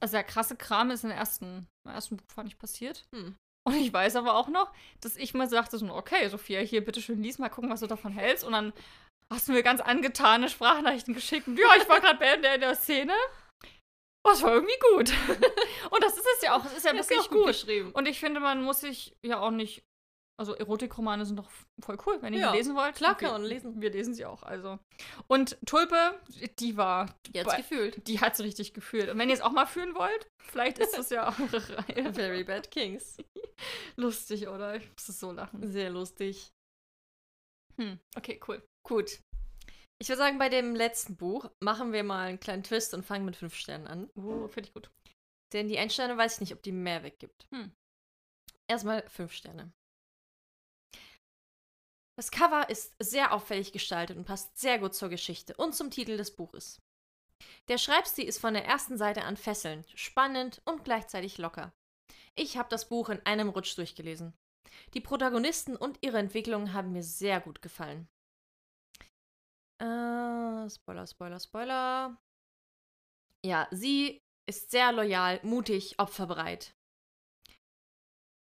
[0.00, 3.04] Also der krasse Kram ist in der ersten, im ersten Buch fand ich passiert.
[3.14, 3.36] Hm.
[3.64, 7.22] Und ich weiß aber auch noch, dass ich mal sagte so, okay, Sophia, hier, bitteschön,
[7.22, 8.42] lies mal, gucken, was du davon hältst.
[8.42, 8.72] Und dann
[9.32, 11.46] hast du mir ganz angetane Sprachnachrichten geschickt.
[11.48, 13.14] Und ja, ich war gerade bei der, in der Szene.
[14.24, 15.12] Oh, das war irgendwie gut.
[15.90, 16.64] Und das ist es ja auch.
[16.64, 17.46] Es ist ja ist wirklich auch gut gut.
[17.48, 17.90] geschrieben.
[17.92, 19.82] Und ich finde, man muss sich ja auch nicht.
[20.40, 21.50] Also Erotikromane sind doch
[21.84, 22.94] voll cool, wenn ihr Ja, die lesen wollt.
[22.96, 23.80] klar Und kann wir, man lesen.
[23.82, 24.78] Wir lesen sie auch, also.
[25.28, 26.18] Und Tulpe,
[26.58, 27.14] die war.
[27.32, 28.06] Jetzt bei- gefühlt.
[28.08, 29.08] Die hat's richtig gefühlt.
[29.10, 32.14] Und wenn ihr es auch mal fühlen wollt, vielleicht ist das ja eure Reihe.
[32.14, 33.18] Very Bad Kings.
[33.96, 34.76] Lustig, oder?
[34.76, 35.70] Ich muss so lachen.
[35.70, 36.50] Sehr lustig.
[37.82, 37.98] Hm.
[38.16, 38.62] Okay, cool.
[38.86, 39.20] Gut.
[39.98, 43.24] Ich würde sagen, bei dem letzten Buch machen wir mal einen kleinen Twist und fangen
[43.24, 44.10] mit fünf Sternen an.
[44.14, 44.90] Oh, finde ich gut.
[45.52, 47.46] Denn die Einsterne weiß ich nicht, ob die mehr weggibt.
[47.52, 47.72] Hm.
[48.68, 49.72] Erstmal fünf Sterne.
[52.16, 56.16] Das Cover ist sehr auffällig gestaltet und passt sehr gut zur Geschichte und zum Titel
[56.16, 56.80] des Buches.
[57.68, 61.72] Der Schreibstil ist von der ersten Seite an fesselnd, spannend und gleichzeitig locker.
[62.34, 64.34] Ich habe das Buch in einem Rutsch durchgelesen.
[64.94, 68.08] Die Protagonisten und ihre Entwicklung haben mir sehr gut gefallen.
[69.80, 72.18] Äh, Spoiler, Spoiler, Spoiler.
[73.44, 76.74] Ja, sie ist sehr loyal, mutig, opferbereit.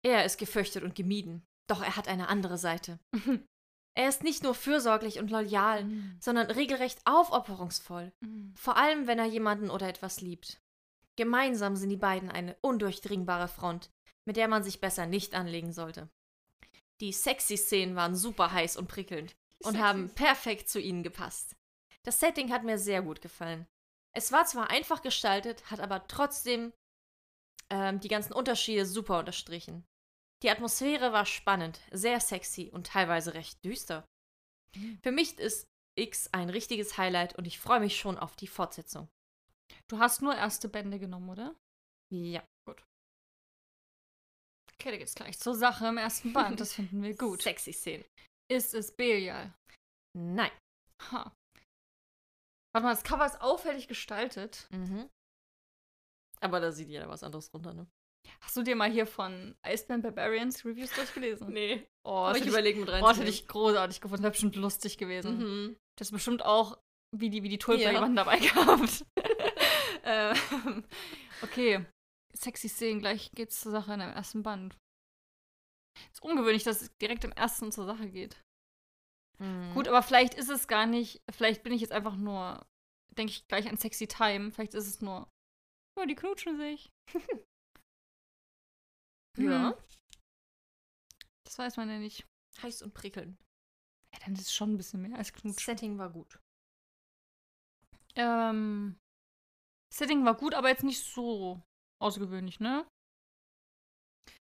[0.05, 2.99] Er ist gefürchtet und gemieden, doch er hat eine andere Seite.
[3.95, 5.87] Er ist nicht nur fürsorglich und loyal,
[6.19, 8.11] sondern regelrecht aufopferungsvoll,
[8.55, 10.63] vor allem wenn er jemanden oder etwas liebt.
[11.17, 13.91] Gemeinsam sind die beiden eine undurchdringbare Front,
[14.27, 16.09] mit der man sich besser nicht anlegen sollte.
[17.01, 21.57] Die sexy Szenen waren super heiß und prickelnd und haben perfekt zu ihnen gepasst.
[22.05, 23.67] Das Setting hat mir sehr gut gefallen.
[24.15, 26.73] Es war zwar einfach gestaltet, hat aber trotzdem
[27.71, 29.85] ähm, die ganzen Unterschiede super unterstrichen.
[30.43, 34.05] Die Atmosphäre war spannend, sehr sexy und teilweise recht düster.
[35.03, 39.09] Für mich ist X ein richtiges Highlight und ich freue mich schon auf die Fortsetzung.
[39.89, 41.55] Du hast nur erste Bände genommen, oder?
[42.11, 42.43] Ja,
[44.83, 46.59] Okay, da geht's gleich zur Sache im ersten Band.
[46.59, 47.41] Das finden wir gut.
[47.43, 48.05] Sexy Szenen.
[48.51, 49.55] Ist es Belial?
[50.19, 50.51] Nein.
[51.13, 51.33] Ha.
[52.75, 54.67] Warte mal, das Cover ist auffällig gestaltet.
[54.73, 55.09] Mhm.
[56.41, 57.87] Aber da sieht jeder was anderes runter, ne?
[58.41, 61.53] Hast du dir mal hier von Iceman Barbarians Reviews durchgelesen?
[61.53, 61.87] Nee.
[62.05, 63.05] Oh, das ich überlege mit ich, rein.
[63.05, 64.25] oh, das hätte ich großartig gefunden.
[64.25, 65.39] Wäre bestimmt lustig gewesen.
[65.39, 65.77] Mhm.
[65.97, 66.77] Das ist bestimmt auch,
[67.17, 67.93] wie die, wie die Tulpe Ja.
[67.93, 69.05] jemanden dabei gehabt.
[70.03, 70.85] ähm,
[71.43, 71.87] okay.
[72.35, 74.77] Sexy Szenen, gleich geht's zur Sache in dem ersten Band.
[76.13, 78.43] ist ungewöhnlich, dass es direkt im ersten zur Sache geht.
[79.39, 79.75] Mhm.
[79.75, 82.67] Gut, aber vielleicht ist es gar nicht, vielleicht bin ich jetzt einfach nur,
[83.17, 84.51] denke ich gleich an Sexy Time.
[84.53, 85.29] Vielleicht ist es nur,
[85.99, 86.91] ja, die knutschen sich.
[89.39, 89.71] Ja.
[89.71, 89.75] Hm,
[91.47, 92.27] Das weiß man ja nicht.
[92.61, 93.39] Heiß und prickeln.
[94.13, 95.59] Ja, dann ist es schon ein bisschen mehr als knutschen.
[95.75, 96.39] Setting war gut.
[98.15, 98.99] Ähm,
[99.91, 101.63] Setting war gut, aber jetzt nicht so
[102.03, 102.87] außergewöhnlich, ne?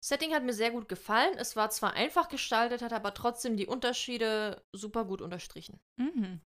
[0.05, 1.37] Setting hat mir sehr gut gefallen.
[1.39, 5.81] Es war zwar einfach gestaltet, hat aber trotzdem die Unterschiede super gut unterstrichen.
[6.01, 6.41] Mhm.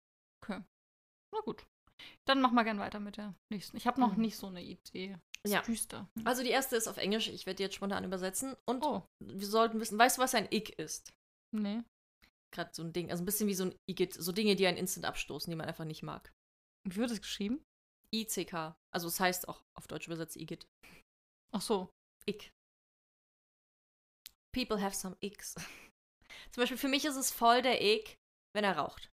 [0.44, 0.64] Okay.
[1.34, 1.66] Na gut.
[2.26, 3.76] Dann mach mal gern weiter mit der nächsten.
[3.76, 4.22] Ich habe noch Mhm.
[4.22, 5.18] nicht so eine Idee.
[5.44, 5.62] Ist Ja.
[5.62, 6.10] düster.
[6.18, 6.28] Hm.
[6.28, 7.28] Also die erste ist auf Englisch.
[7.28, 8.56] Ich werde die jetzt spontan übersetzen.
[8.66, 11.12] Und Oh, wir sollten wissen, weißt du, was ein Ick ist?
[11.54, 11.82] nee.
[12.52, 13.12] Gerade so ein Ding.
[13.12, 14.14] Also ein bisschen wie so ein Igitt.
[14.14, 16.32] So Dinge, die einen instant abstoßen, die man einfach nicht mag.
[16.88, 17.64] Wie wird es geschrieben?
[18.14, 18.76] ICK.
[18.94, 20.68] Also es heißt auch auf Deutsch übersetzt Igitt.
[21.52, 21.90] Ach so.
[22.28, 22.52] Ick.
[24.54, 25.56] People have some Icks.
[26.52, 28.18] Zum Beispiel für mich ist es voll der Ick,
[28.54, 29.10] wenn er raucht.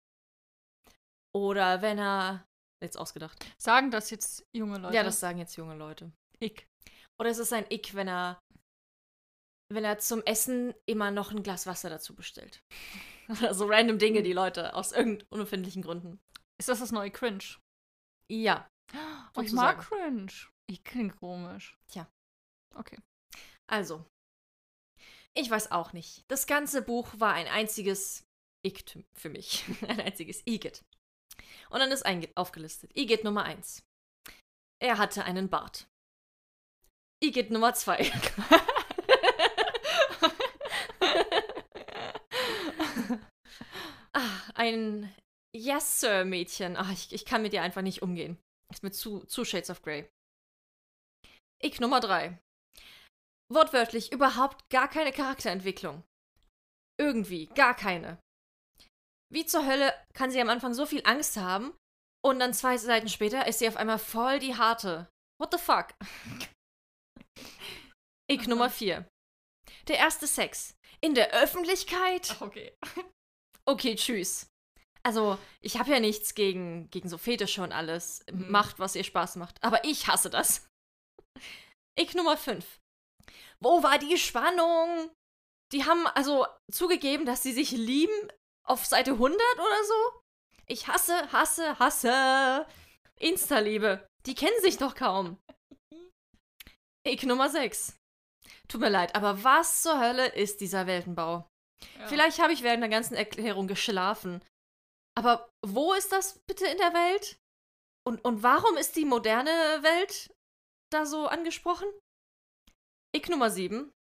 [1.34, 2.46] Oder wenn er.
[2.84, 3.38] Jetzt ausgedacht.
[3.60, 4.96] Sagen das jetzt junge Leute?
[4.96, 6.12] Ja, das sagen jetzt junge Leute.
[6.39, 6.66] ich.
[7.20, 8.39] Oder es ist ein Ick, wenn er.
[9.72, 12.62] Wenn er zum Essen immer noch ein Glas Wasser dazu bestellt.
[13.30, 16.20] Oder so random Dinge, die Leute aus irgendeinen unerfindlichen Gründen.
[16.60, 17.44] Ist das das neue Cringe?
[18.30, 18.68] Ja.
[19.36, 20.32] Oh, ich mag Cringe.
[20.68, 21.78] Ich klingt komisch.
[21.88, 22.06] Tja.
[22.76, 22.98] Okay.
[23.68, 24.06] Also.
[25.34, 26.26] Ich weiß auch nicht.
[26.28, 28.26] Das ganze Buch war ein einziges
[28.66, 29.64] Ick für mich.
[29.88, 30.84] ein einziges Igitt.
[31.70, 32.92] Und dann ist aufgelistet.
[32.96, 33.84] Igitt Nummer 1.
[34.82, 35.88] Er hatte einen Bart.
[37.24, 38.12] Igitt Nummer 2.
[44.14, 45.14] ah, ein
[45.54, 46.76] Yes, Sir Mädchen.
[46.78, 48.38] Ach, ich, ich kann mit dir einfach nicht umgehen.
[48.72, 50.09] Ist mir zu, zu Shades of Grey.
[51.63, 52.39] Ick Nummer 3.
[53.51, 56.03] Wortwörtlich überhaupt gar keine Charakterentwicklung.
[56.99, 58.17] Irgendwie, gar keine.
[59.32, 61.74] Wie zur Hölle kann sie am Anfang so viel Angst haben
[62.24, 65.09] und dann zwei Seiten später ist sie auf einmal voll die harte.
[65.39, 65.93] What the fuck?
[68.32, 68.47] Ick.
[68.47, 69.05] Nummer 4.
[69.88, 70.76] Der erste Sex.
[71.01, 72.38] In der Öffentlichkeit?
[72.41, 72.74] okay.
[73.63, 74.51] Okay, tschüss.
[75.04, 78.24] Also, ich habe ja nichts gegen, gegen so Fetische und alles.
[78.32, 78.52] Mhm.
[78.52, 79.64] Macht, was ihr Spaß macht.
[79.64, 80.68] Aber ich hasse das.
[81.99, 82.80] Ick Nummer 5.
[83.60, 85.12] Wo war die Spannung?
[85.72, 88.32] Die haben also zugegeben, dass sie sich lieben
[88.68, 90.22] auf Seite 100 oder so?
[90.68, 92.66] Ich hasse, hasse, hasse.
[93.20, 94.08] Insta-Liebe.
[94.26, 95.38] Die kennen sich doch kaum.
[97.08, 97.97] Ick Nummer 6.
[98.68, 101.47] Tut mir leid, aber was zur Hölle ist dieser Weltenbau?
[101.99, 102.08] Ja.
[102.08, 104.43] Vielleicht habe ich während der ganzen Erklärung geschlafen.
[105.18, 107.38] Aber wo ist das bitte in der Welt?
[108.07, 109.51] Und, und warum ist die moderne
[109.84, 110.34] Welt
[110.91, 111.88] da so angesprochen?
[113.16, 113.91] Ick Nummer 7.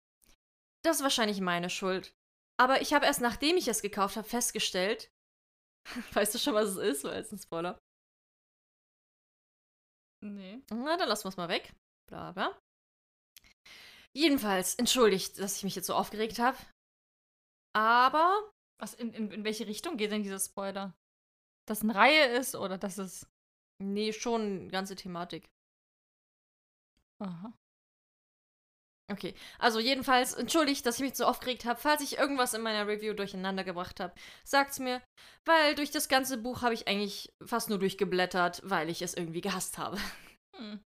[0.84, 2.14] Das ist wahrscheinlich meine Schuld.
[2.58, 5.10] Aber ich habe erst nachdem ich es gekauft habe, festgestellt.
[6.12, 7.04] Weißt du schon, was es ist?
[7.04, 7.78] Weil es ein Spoiler.
[10.22, 10.62] Nee.
[10.70, 11.72] Na, dann lassen wir es mal weg.
[12.08, 12.58] Bla bla.
[14.14, 16.58] Jedenfalls, entschuldigt, dass ich mich jetzt so aufgeregt habe.
[17.74, 18.50] Aber
[18.80, 20.94] Was, in, in, in welche Richtung geht denn dieser Spoiler?
[21.70, 23.28] Dass eine Reihe ist oder dass es.
[23.80, 25.48] Nee, schon ganze Thematik.
[27.22, 27.52] Aha.
[29.08, 31.78] Okay, also jedenfalls entschuldigt, dass ich mich so aufgeregt habe.
[31.78, 35.00] Falls ich irgendwas in meiner Review durcheinander gebracht habe, sagt's mir,
[35.44, 39.40] weil durch das ganze Buch habe ich eigentlich fast nur durchgeblättert, weil ich es irgendwie
[39.40, 39.96] gehasst habe.
[40.56, 40.80] Hm.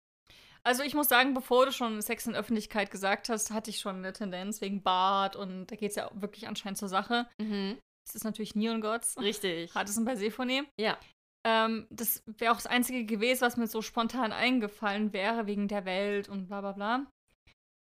[0.64, 3.96] Also ich muss sagen, bevor du schon Sex in Öffentlichkeit gesagt hast, hatte ich schon
[3.96, 7.26] eine Tendenz wegen Bart und da geht es ja wirklich anscheinend zur Sache.
[7.40, 7.78] Mhm.
[8.06, 9.16] Es ist natürlich Neon Gods.
[9.18, 9.74] Richtig.
[9.74, 10.66] Hardison bei Sephone.
[10.78, 10.98] Ja.
[11.46, 15.84] Ähm, das wäre auch das Einzige gewesen, was mir so spontan eingefallen wäre, wegen der
[15.84, 17.06] Welt und bla bla bla.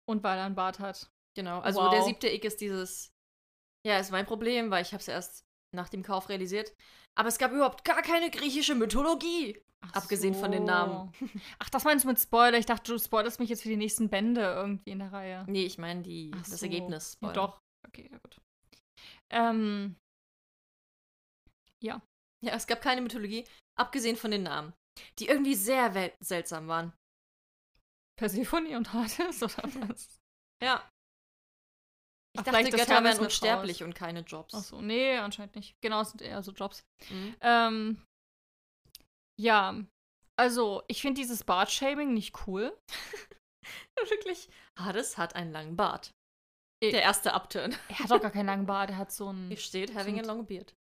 [0.09, 1.11] Und weil er einen Bart hat.
[1.37, 1.61] Genau.
[1.61, 1.91] Also Wow.
[1.91, 3.11] der siebte Ick ist dieses.
[3.87, 5.45] Ja, ist mein Problem, weil ich habe es erst
[5.75, 6.73] nach dem Kauf realisiert.
[7.19, 9.61] Aber es gab überhaupt gar keine griechische Mythologie.
[9.85, 11.13] Ach Abgesehen von den Namen.
[11.59, 12.57] Ach, das meinst du mit Spoiler?
[12.59, 15.45] Ich dachte, du spoilerst mich jetzt für die nächsten Bände irgendwie in der Reihe.
[15.49, 16.67] Nee, ich meine die Ach das so.
[16.67, 17.19] Ergebnis.
[17.21, 17.59] Ja, doch.
[17.89, 18.41] Okay, ja gut.
[19.31, 19.97] Ähm,
[21.83, 22.01] Ja,
[22.41, 23.45] es gab keine Mythologie,
[23.79, 24.73] abgesehen von den Namen,
[25.19, 26.93] die irgendwie sehr seltsam waren.
[28.19, 30.19] Persephone und Hades oder was?
[30.63, 30.89] Ja.
[32.35, 33.83] Ich Ach, dachte, Götter wären unsterblich Faust.
[33.87, 34.55] und keine Jobs.
[34.55, 35.75] Ach so, nee, anscheinend nicht.
[35.83, 36.83] Genau, es sind eher so Jobs.
[37.11, 37.37] Mhm.
[37.41, 38.05] Ähm,
[39.41, 39.85] ja,
[40.39, 42.79] also ich finde dieses Bart-Shaming nicht cool.
[44.09, 44.49] Wirklich?
[44.79, 46.13] Hades hat einen langen Bart.
[46.83, 47.77] Der erste Upturn.
[47.89, 49.49] Er hat doch gar keinen langen Bart, er hat so einen.
[49.49, 50.75] Hier steht, having a Sind- long beard.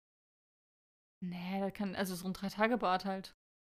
[1.23, 3.33] Nee, der kann, also so ein Drei-Tage-Bart halt.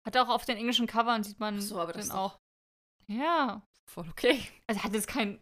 [0.06, 2.40] Hat er auch auf den englischen Covern sieht man Ach so, aber das den auch.
[3.08, 3.62] Ja.
[3.90, 4.40] Voll okay.
[4.68, 5.42] Also er hat jetzt kein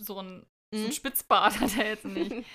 [0.00, 0.86] so ein, so Mhm.
[0.86, 2.32] ein Spitzbart hat er jetzt nicht.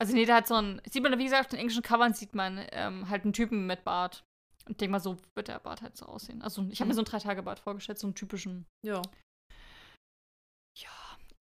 [0.00, 2.34] Also nee, der hat so ein, sieht man, wie gesagt, auf den englischen Covern sieht
[2.34, 4.24] man ähm, halt einen Typen mit Bart.
[4.66, 6.42] Und denk mal, so wird der Bart halt so aussehen.
[6.42, 6.96] Also ich habe mir Mhm.
[6.96, 8.66] so einen Drei-Tage-Bart vorgestellt, so einen typischen.
[8.84, 9.00] Ja.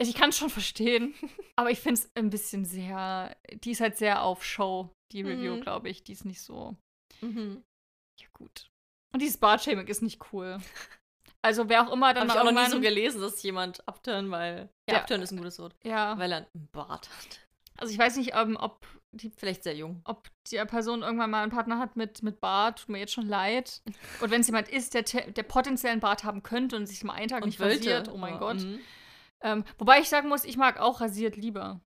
[0.01, 1.13] Also ich kann es schon verstehen,
[1.55, 5.57] aber ich finde es ein bisschen sehr, die ist halt sehr auf Show, die Review,
[5.57, 5.61] Mhm.
[5.61, 6.03] glaube ich.
[6.03, 6.75] Die ist nicht so,
[7.21, 7.63] Mhm.
[8.19, 8.71] ja gut.
[9.13, 10.57] Und dieses Bartshaming ist nicht cool.
[11.43, 14.29] Also wer auch immer dann Habe ich auch noch nie so gelesen, dass jemand abturn,
[14.29, 14.69] weil.
[14.87, 15.75] Ja, abturn ist ein gutes Wort.
[15.83, 17.39] Ja, Weil er einen Bart hat.
[17.77, 20.01] also ich weiß nicht, ähm, ob die Vielleicht sehr jung.
[20.05, 23.27] ob die Person irgendwann mal einen Partner hat mit, mit Bart, tut mir jetzt schon
[23.27, 23.81] leid.
[24.21, 27.13] Und wenn es jemand ist, der, der potenziell einen Bart haben könnte und sich mal
[27.13, 28.57] einen Tag nicht rasiert, oh mein Ja, Gott.
[28.59, 28.79] mhm.
[29.43, 31.81] Ähm, wobei ich sagen muss, ich mag auch rasiert lieber.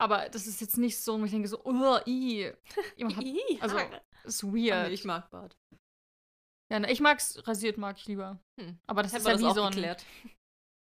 [0.00, 2.52] Aber das ist jetzt nicht so, wo ich denke so, oh, i.
[2.96, 3.78] Ih, also,
[4.24, 4.88] ist weird.
[4.88, 5.54] nee, ich mag Bart.
[6.72, 8.38] ja, ne, ich mag's rasiert, mag ich lieber.
[8.58, 8.78] Hm.
[8.86, 10.06] Aber das Hätten ist ja das wie so ein, geklärt.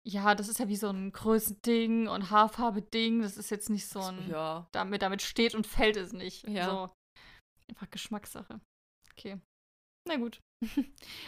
[0.07, 3.21] ja, das ist ja wie so ein Größending und Haarfarbe-Ding.
[3.21, 4.67] Das ist jetzt nicht so ein, Ja.
[4.73, 6.49] damit, damit steht und fällt es nicht.
[6.49, 6.71] Ja.
[6.71, 6.91] So.
[7.69, 8.61] Einfach Geschmackssache.
[9.13, 9.39] Okay.
[10.09, 10.41] Na gut.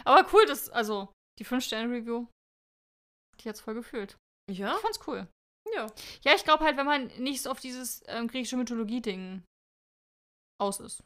[0.06, 2.26] Aber cool, dass, also, die 5-Sterne-Review,
[3.40, 4.16] die hat's voll gefühlt.
[4.50, 4.74] Ja?
[4.76, 5.26] Ich fand's cool.
[5.74, 5.86] Ja.
[6.22, 9.42] Ja, ich glaube halt, wenn man nicht so auf dieses ähm, griechische Mythologie-Ding
[10.60, 11.02] aus ist.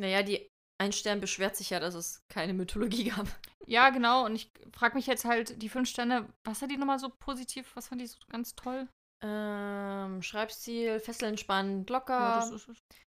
[0.00, 0.48] Naja, die
[0.80, 3.26] ein Stern beschwert sich ja, dass es keine Mythologie gab.
[3.66, 4.24] Ja, genau.
[4.26, 7.74] Und ich frage mich jetzt halt, die 5 Sterne, was hat die nochmal so positiv?
[7.76, 8.88] Was fand die so ganz toll?
[9.24, 12.18] Ähm, Schreibstil, fesselnd, spannend, locker.
[12.18, 12.68] Ja, ist.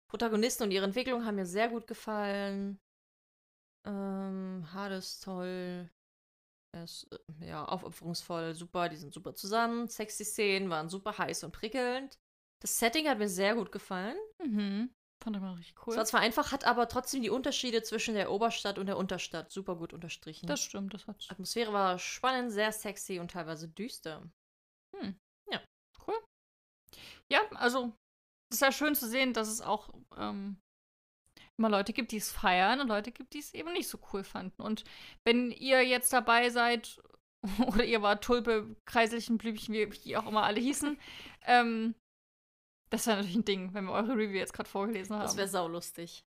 [0.09, 2.77] Protagonisten und ihre Entwicklung haben mir sehr gut gefallen.
[3.87, 5.89] Ähm, Hades toll.
[6.73, 9.87] Er ist, äh, ja, aufopferungsvoll, super, die sind super zusammen.
[9.87, 12.19] Sexy Szenen waren super heiß und prickelnd.
[12.61, 14.17] Das Setting hat mir sehr gut gefallen.
[14.43, 14.93] Mhm.
[15.23, 15.93] Fand ich mal richtig cool.
[15.93, 19.51] Es war zwar einfach, hat aber trotzdem die Unterschiede zwischen der Oberstadt und der Unterstadt
[19.51, 20.47] super gut unterstrichen.
[20.47, 21.27] Das stimmt, das hat.
[21.29, 24.23] Atmosphäre war spannend, sehr sexy und teilweise düster.
[27.31, 27.93] Ja, also,
[28.49, 30.59] es ist ja schön zu sehen, dass es auch ähm,
[31.61, 34.23] immer Leute gibt, die es feiern und Leute gibt, die es eben nicht so cool
[34.23, 34.61] fanden.
[34.61, 34.83] Und
[35.23, 36.99] wenn ihr jetzt dabei seid,
[37.67, 40.99] oder ihr wart Tulpe, Kreiselchen, Blümchen, wie, auch immer alle hießen,
[41.45, 41.93] ähm,
[42.89, 45.23] das wäre natürlich ein Ding, wenn wir eure Review jetzt gerade vorgelesen haben.
[45.23, 46.25] Das wäre saulustig.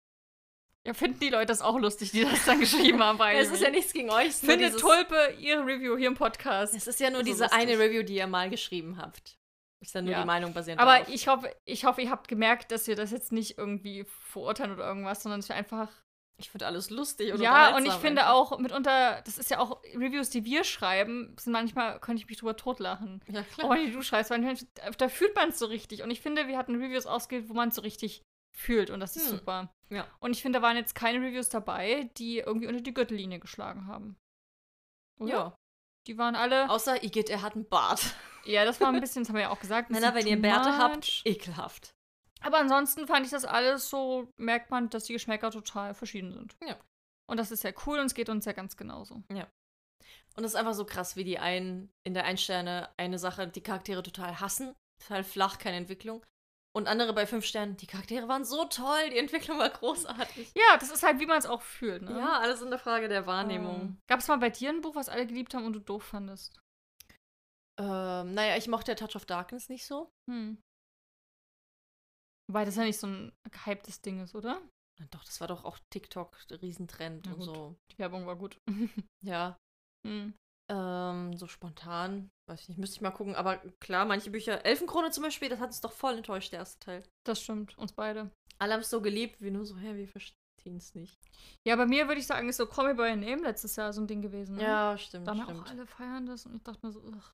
[0.87, 3.19] ja, finden die Leute das auch lustig, die das dann geschrieben haben?
[3.19, 4.35] Weil Es ist ja nichts gegen euch.
[4.35, 6.75] Findet Tulpe ihre Review hier im Podcast.
[6.75, 7.59] Es ist ja nur So diese lustig.
[7.61, 9.39] eine Review, die ihr mal geschrieben habt.
[9.81, 10.21] Ist dann nur Ja.
[10.23, 11.09] die Meinung basierend Aber darauf.
[11.09, 14.87] ich hoffe, ich hoffe, ihr habt gemerkt, dass wir das jetzt nicht irgendwie verurteilen oder
[14.87, 15.89] irgendwas, sondern wir einfach.
[16.41, 18.35] Ich finde alles lustig und Ja, und ich finde einfach.
[18.35, 22.39] auch mitunter, das ist ja auch Reviews, die wir schreiben, sind manchmal, könnte ich mich
[22.39, 23.21] drüber totlachen.
[23.29, 23.71] Ja, klar.
[23.71, 26.03] wenn die du schreibst, weil manchmal- da fühlt man es so richtig.
[26.05, 28.23] Und ich finde, wir hatten Reviews ausgewählt, wo man es so richtig
[28.57, 29.39] fühlt und das ist Hm.
[29.39, 29.73] super.
[29.91, 30.07] Ja.
[30.21, 33.87] Und ich finde, da waren jetzt keine Reviews dabei, die irgendwie unter die Gürtellinie geschlagen
[33.87, 34.17] haben.
[35.21, 35.33] Oder?
[35.33, 35.57] Ja.
[36.07, 36.71] Die waren alle.
[36.71, 38.01] Außer Igitt, er hat einen Bart.
[38.45, 39.91] Ja, das war ein bisschen, das haben wir ja auch gesagt.
[39.91, 40.79] Männer, wenn ihr Bärte much.
[40.79, 41.93] habt, ekelhaft.
[42.41, 46.57] Aber ansonsten fand ich das alles so, merkt man, dass die Geschmäcker total verschieden sind.
[46.67, 46.79] Ja.
[47.27, 49.23] Und das ist ja cool und es geht uns ja ganz genauso.
[50.37, 53.61] Und es ist einfach so krass, wie die einen in der Ein-Sterne eine Sache, die
[53.61, 54.75] Charaktere total hassen.
[55.03, 56.25] Total flach, keine Entwicklung.
[56.79, 60.53] Und andere bei fünf Sternen, die Charaktere waren so toll, die Entwicklung war großartig.
[60.55, 62.17] Ja, das ist halt, wie man es auch fühlt, ne?
[62.17, 63.81] Ja, alles in der Frage der Wahrnehmung.
[63.81, 66.05] Ähm, Gab es mal bei dir ein Buch, was alle geliebt haben und du doof
[66.05, 66.63] fandest?
[67.81, 70.13] Ähm, naja, ich mochte Touch of Darkness nicht so.
[70.31, 70.63] Hm.
[72.47, 74.63] Weil das ja nicht so ein gehyptes Ding ist, oder?
[75.01, 77.75] Na Doch, das war doch auch TikTok, Riesentrend und so.
[77.91, 78.57] Die Werbung war gut.
[79.25, 79.59] Ja,
[80.07, 80.33] hm.
[80.71, 83.35] Ähm, so spontan, weiß ich nicht, müsste ich mal gucken.
[83.35, 86.79] Aber klar, manche Bücher, Elfenkrone zum Beispiel, das hat uns doch voll enttäuscht, der erste
[86.81, 87.03] Teil.
[87.27, 88.31] Das stimmt, uns beide.
[88.59, 91.19] Alle haben es so geliebt, wie nur so, hä, wir verstehen es nicht.
[91.67, 93.93] Ja, bei mir würde ich sagen, ist so Call Me By Your Name letztes Jahr
[93.93, 94.57] so ein Ding gewesen.
[94.57, 94.63] Ne?
[94.63, 95.71] Ja, stimmt, Da haben ja auch stimmt.
[95.71, 97.33] alle feiern das und ich dachte mir so, ugh.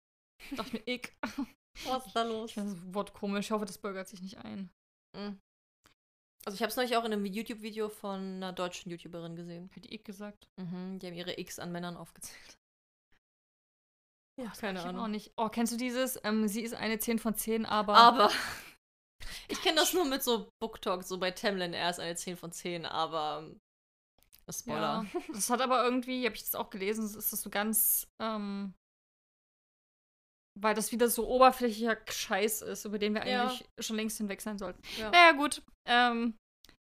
[0.51, 1.17] Ich dachte mir, ick.
[1.87, 2.51] Was ist da los?
[2.51, 3.47] Ich das Wort komisch.
[3.47, 4.71] Ich hoffe, das bürgert sich nicht ein.
[5.17, 5.41] Mhm.
[6.45, 9.71] Also ich habe es neulich auch in einem YouTube-Video von einer deutschen YouTuberin gesehen.
[9.75, 10.47] Hat die ick gesagt?
[10.61, 12.59] Mhm, die haben ihre X an Männern aufgezählt.
[14.37, 15.03] Ja, Das keine Ahnung.
[15.03, 15.33] Auch nicht.
[15.37, 16.19] Oh, kennst du dieses?
[16.25, 17.95] Ähm, sie ist eine 10 von 10, aber.
[17.97, 18.31] Aber
[19.49, 22.51] ich kenne das nur mit so BookTok, so bei Tamlin, er ist eine 10 von
[22.53, 23.61] 10, aber ähm,
[24.51, 25.07] Spoiler.
[25.15, 28.75] Ja, das hat aber irgendwie, habe ich das auch gelesen, ist das so ganz, ähm,
[30.61, 33.43] weil das wieder so oberflächlicher Scheiß ist, über den wir Ja.
[33.45, 34.83] eigentlich schon längst hinweg sein sollten.
[34.99, 35.11] Ja.
[35.11, 35.63] Naja, gut.
[35.87, 36.37] Ähm,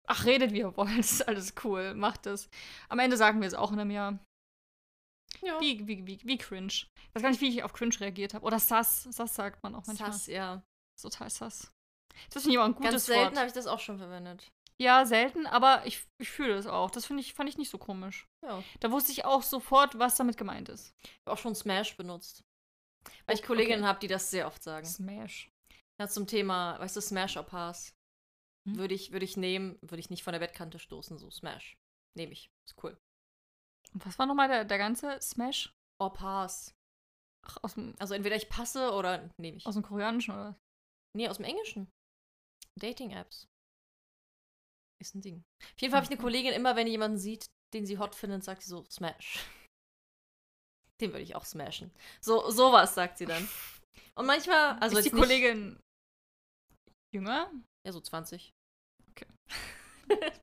[0.06, 0.90] ach, redet, wie ihr wollt.
[0.98, 1.94] ist alles cool.
[1.94, 2.48] Macht es.
[2.88, 4.18] Am Ende sagen wir es auch in einem Jahr.
[5.42, 5.60] Ja.
[5.60, 6.68] Wie, wie, wie, wie cringe.
[6.68, 8.44] Ich weiß gar nicht, wie ich auf cringe reagiert habe.
[8.44, 9.04] Oder sass.
[9.04, 10.12] Sass sagt man auch manchmal.
[10.12, 10.62] Sass, ja.
[11.00, 11.72] Total sass.
[12.30, 14.50] Das finde ich auch ein gutes Ganz selten habe ich das auch schon verwendet.
[14.78, 16.90] Ja, selten, aber ich, ich fühle es auch.
[16.90, 18.26] Das finde ich, fand ich nicht so komisch.
[18.42, 18.62] Ja.
[18.80, 20.94] Da wusste ich auch sofort, was damit gemeint ist.
[21.02, 22.44] Ich habe auch schon Smash benutzt.
[23.26, 23.88] Weil ich Oh, Kolleginnen okay.
[23.88, 24.86] habe, die das sehr oft sagen.
[24.86, 25.50] Smash.
[26.00, 27.94] Ja, zum Thema, weißt du, Smash or Pass.
[28.68, 28.76] Hm.
[28.76, 31.78] würde ich, würde ich nehmen, würde ich nicht von der Bettkante stoßen, so Smash.
[32.16, 32.50] Nehme ich.
[32.66, 32.98] Ist cool.
[33.92, 35.72] Und was war nochmal der, der ganze Smash?
[36.00, 36.72] Or pass.
[37.46, 39.66] Ach, aus dem, Also entweder ich passe oder nehme ich.
[39.66, 40.56] aus dem Koreanischen, oder?
[41.16, 41.88] Nee, aus dem Englischen.
[42.78, 43.46] Dating-Apps.
[45.02, 45.42] Ist ein Ding.
[45.62, 46.20] Auf jeden Fall habe ich eine.
[46.20, 49.44] Kollegin, immer wenn die jemanden sieht, den sie hot findet, sagt sie so, Smash.
[51.00, 51.90] Den würde ich auch smashen.
[52.20, 53.48] So, sowas sagt sie dann.
[54.16, 55.80] Und manchmal, also ist die jetzt nicht- Kollegin
[57.14, 57.50] jünger?
[57.86, 58.52] Ja, so 20.
[59.10, 59.26] Okay.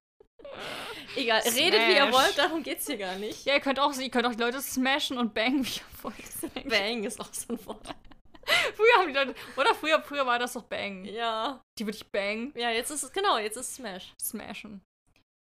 [1.15, 2.13] Egal, redet wie ihr Smash.
[2.13, 3.45] wollt, darum geht's hier gar nicht.
[3.45, 6.65] Ja, ihr könnt auch, ihr könnt auch die Leute smashen und bangen, wie ihr wollt.
[6.69, 7.95] Bang ist auch so ein Wort.
[8.75, 11.03] Früher haben die Leute, oder früher, früher war das doch bang.
[11.05, 11.61] Ja.
[11.77, 14.13] Die würde ich bang, Ja, jetzt ist es, genau, jetzt ist Smash.
[14.21, 14.81] smashen.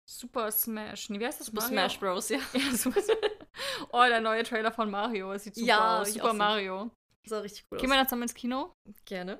[0.07, 1.09] Super Smash.
[1.09, 1.47] Nee, wie heißt das?
[1.47, 1.75] Super Mario?
[1.77, 2.39] Smash Bros, ja.
[2.53, 3.01] Ja, super.
[3.91, 5.31] oh, der neue Trailer von Mario.
[5.31, 6.13] Es sieht super Ja, aus.
[6.13, 6.35] Super auch so.
[6.37, 6.91] Mario.
[7.25, 8.73] Sah richtig cool Gehen wir dann zusammen ins Kino?
[8.85, 8.95] aus.
[9.05, 9.39] Gerne.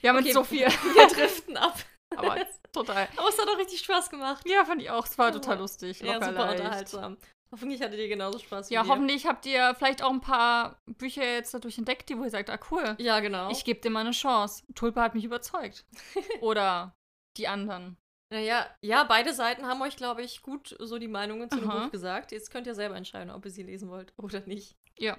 [0.00, 0.26] Wir haben Okay.
[0.28, 0.66] jetzt so viel.
[0.66, 1.78] Wir driften ab.
[2.18, 2.36] Aber
[2.72, 3.08] total.
[3.16, 4.48] Aber es hat doch richtig Spaß gemacht.
[4.48, 5.06] Ja, fand ich auch.
[5.06, 5.32] Es war Ja.
[5.32, 6.00] total lustig.
[6.00, 6.60] Ja, locker super leicht.
[6.60, 7.16] unterhaltsam.
[7.50, 8.88] Hoffentlich hattet ihr genauso Spaß wie Ja, wir.
[8.90, 12.48] hoffentlich habt ihr vielleicht auch ein paar Bücher jetzt dadurch entdeckt, die wo ihr sagt,
[12.48, 13.50] ah cool, Ja, genau.
[13.50, 14.64] ich gebe dem mal eine Chance.
[14.74, 15.84] Tulpa hat mich überzeugt.
[16.40, 16.94] Oder
[17.36, 17.98] die anderen.
[18.32, 21.68] naja, ja, beide Seiten haben euch, glaube ich, gut so die Meinungen zu dem.
[21.68, 22.32] Buch gesagt.
[22.32, 24.74] Jetzt könnt ihr selber entscheiden, ob ihr sie lesen wollt oder nicht.
[24.98, 25.18] Ja.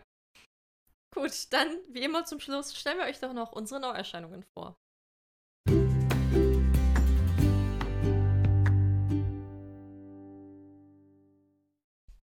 [1.13, 4.75] Gut, dann, wie immer zum Schluss, stellen wir euch doch noch unsere Neuerscheinungen vor.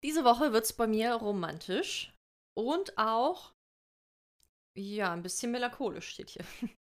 [0.07, 2.15] Diese Woche wird es bei mir romantisch
[2.57, 3.53] und auch,
[4.79, 6.45] ja, ein bisschen melancholisch steht hier.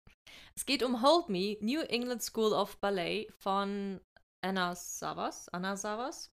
[0.57, 4.01] Es geht um Hold Me, New England School of Ballet von
[4.43, 5.47] Anna Savas.
[5.49, 6.31] Anna Savas.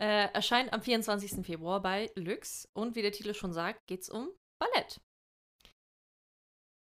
[0.00, 1.44] Äh, erscheint am 24.
[1.44, 5.02] Februar bei Lux und wie der Titel schon sagt, geht es um Ballett.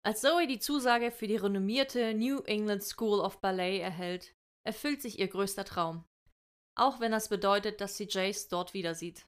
[0.06, 4.34] Als Zoe die Zusage für die renommierte New England School of Ballet erhält,
[4.66, 6.06] erfüllt sich ihr größter Traum.
[6.78, 9.26] Auch wenn das bedeutet, dass sie Jace dort wieder sieht.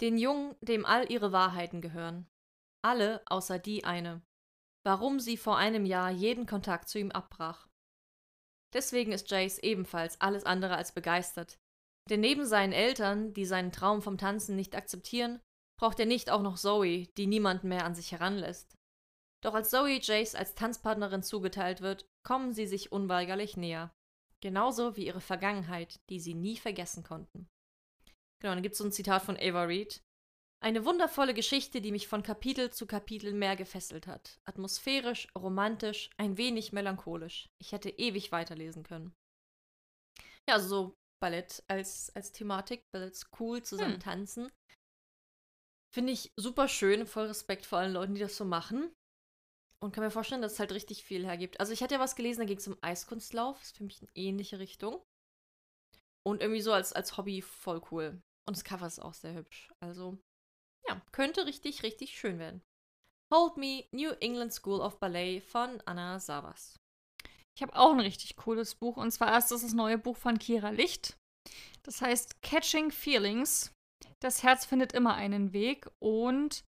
[0.00, 2.28] Den Jungen, dem all ihre Wahrheiten gehören.
[2.82, 4.22] Alle außer die eine.
[4.84, 7.66] Warum sie vor einem Jahr jeden Kontakt zu ihm abbrach.
[8.74, 11.58] Deswegen ist Jace ebenfalls alles andere als begeistert.
[12.10, 15.40] Denn neben seinen Eltern, die seinen Traum vom Tanzen nicht akzeptieren,
[15.78, 18.76] braucht er nicht auch noch Zoe, die niemanden mehr an sich heranlässt.
[19.42, 23.92] Doch als Zoe Jace als Tanzpartnerin zugeteilt wird, kommen sie sich unweigerlich näher.
[24.40, 27.48] Genauso wie ihre Vergangenheit, die sie nie vergessen konnten.
[28.40, 30.02] Genau, dann gibt es so ein Zitat von Ava Reed.
[30.62, 34.40] Eine wundervolle Geschichte, die mich von Kapitel zu Kapitel mehr gefesselt hat.
[34.44, 37.48] Atmosphärisch, romantisch, ein wenig melancholisch.
[37.60, 39.14] Ich hätte ewig weiterlesen können.
[40.48, 44.00] Ja, also so Ballett als, als Thematik, Ballett cool, zusammen Hm.
[44.00, 44.50] tanzen.
[45.94, 48.92] Finde ich super schön, voll Respekt vor allen Leuten, die das so machen.
[49.82, 51.60] Und kann mir vorstellen, dass es halt richtig viel hergibt.
[51.60, 53.62] Also ich hatte ja was gelesen, da ging es um Eiskunstlauf.
[53.62, 55.02] Ist für mich eine ähnliche Richtung.
[56.26, 58.20] Und irgendwie so als, als Hobby voll cool.
[58.46, 59.70] Und das Cover ist auch sehr hübsch.
[59.80, 60.18] Also,
[60.88, 62.62] ja, könnte richtig, richtig schön werden.
[63.32, 66.76] Hold Me, New England School of Ballet von Anna Savas.
[67.56, 68.96] Ich habe auch ein richtig cooles Buch.
[68.96, 71.16] Und zwar ist das das neue Buch von Kira Licht.
[71.82, 73.72] Das heißt Catching Feelings.
[74.20, 75.90] Das Herz findet immer einen Weg.
[75.98, 76.64] Und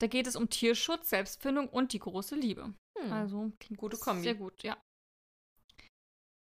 [0.00, 2.74] da geht es um Tierschutz, Selbstfindung und die große Liebe.
[2.98, 3.12] Hm.
[3.12, 4.22] Also klingt Gute Kombi.
[4.22, 4.80] Sehr gut, ja.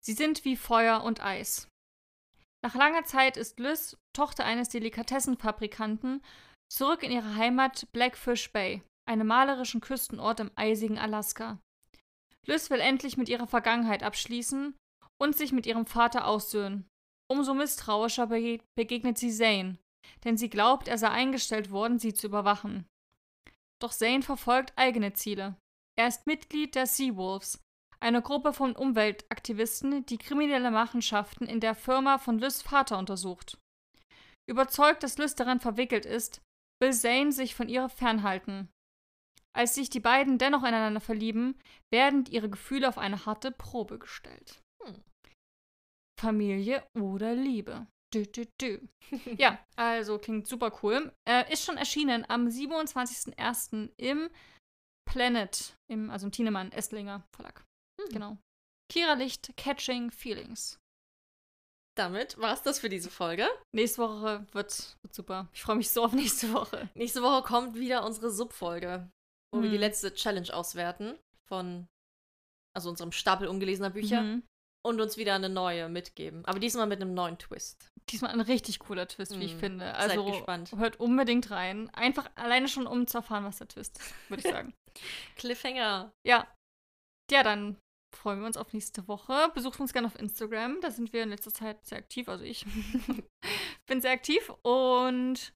[0.04, 1.68] Sie sind wie Feuer und Eis.
[2.68, 6.22] Nach langer Zeit ist Liz, Tochter eines Delikatessenfabrikanten,
[6.70, 11.62] zurück in ihre Heimat Blackfish Bay, einem malerischen Küstenort im eisigen Alaska.
[12.46, 14.76] Liz will endlich mit ihrer Vergangenheit abschließen
[15.18, 16.86] und sich mit ihrem Vater aussöhnen.
[17.32, 19.78] Umso misstrauischer bege begegnet sie Zane,
[20.26, 22.86] denn sie glaubt, er sei eingestellt worden, sie zu überwachen.
[23.82, 25.56] Doch Zane verfolgt eigene Ziele.
[25.98, 27.64] Er ist Mitglied der Seawolves,
[28.00, 33.58] eine Gruppe von Umweltaktivisten, die kriminelle Machenschaften in der Firma von Lys Vater untersucht.
[34.50, 36.42] Überzeugt, dass Lys daran verwickelt ist,
[36.82, 38.70] will Zane sich von ihr fernhalten.
[39.56, 41.60] Als sich die beiden dennoch ineinander verlieben,
[41.92, 44.62] werden ihre Gefühle auf eine harte Probe gestellt.
[44.84, 45.04] Hm.
[46.20, 47.88] Familie oder Liebe.
[48.14, 48.88] Dü, dü, dü.
[49.38, 51.12] ja, also klingt super cool.
[51.28, 53.90] Äh, ist schon erschienen am 27.01.
[53.98, 54.30] im
[55.10, 57.66] Planet, im, also im Tienemann Esslinger Verlag.
[58.08, 58.14] Hm.
[58.14, 58.38] Genau.
[58.90, 60.80] Kira Licht, Catching Feelings.
[61.98, 63.48] Damit war es das für diese Folge.
[63.74, 65.48] Nächste Woche wird, wird super.
[65.54, 66.90] Ich freue mich so auf nächste Woche.
[66.94, 69.10] Nächste Woche kommt wieder unsere Sub-Folge,
[69.52, 69.82] wo wir die Hm.
[69.82, 71.18] letzte Challenge auswerten
[71.50, 71.88] von
[72.76, 74.44] also unserem Stapel ungelesener Bücher Mhm.
[74.86, 76.46] und uns wieder eine neue mitgeben.
[76.46, 77.90] Aber diesmal mit einem neuen Twist.
[78.10, 79.60] Diesmal ein richtig cooler Twist, wie ich Mhm.
[79.60, 79.86] finde.
[79.88, 80.72] Seid Also gespannt.
[80.76, 81.90] hört unbedingt rein.
[81.96, 84.74] Einfach alleine schon, um zu erfahren, was der Twist ist, würde ich sagen.
[85.36, 86.12] Cliffhanger.
[86.24, 86.48] ja.
[87.32, 87.78] Ja, dann
[88.18, 89.50] freuen wir uns auf nächste Woche.
[89.54, 90.82] Besucht uns gerne auf Instagram.
[90.82, 92.28] Da sind wir in letzter Zeit sehr aktiv.
[92.28, 92.66] Also ich
[93.88, 94.52] bin sehr aktiv.
[94.64, 95.54] Und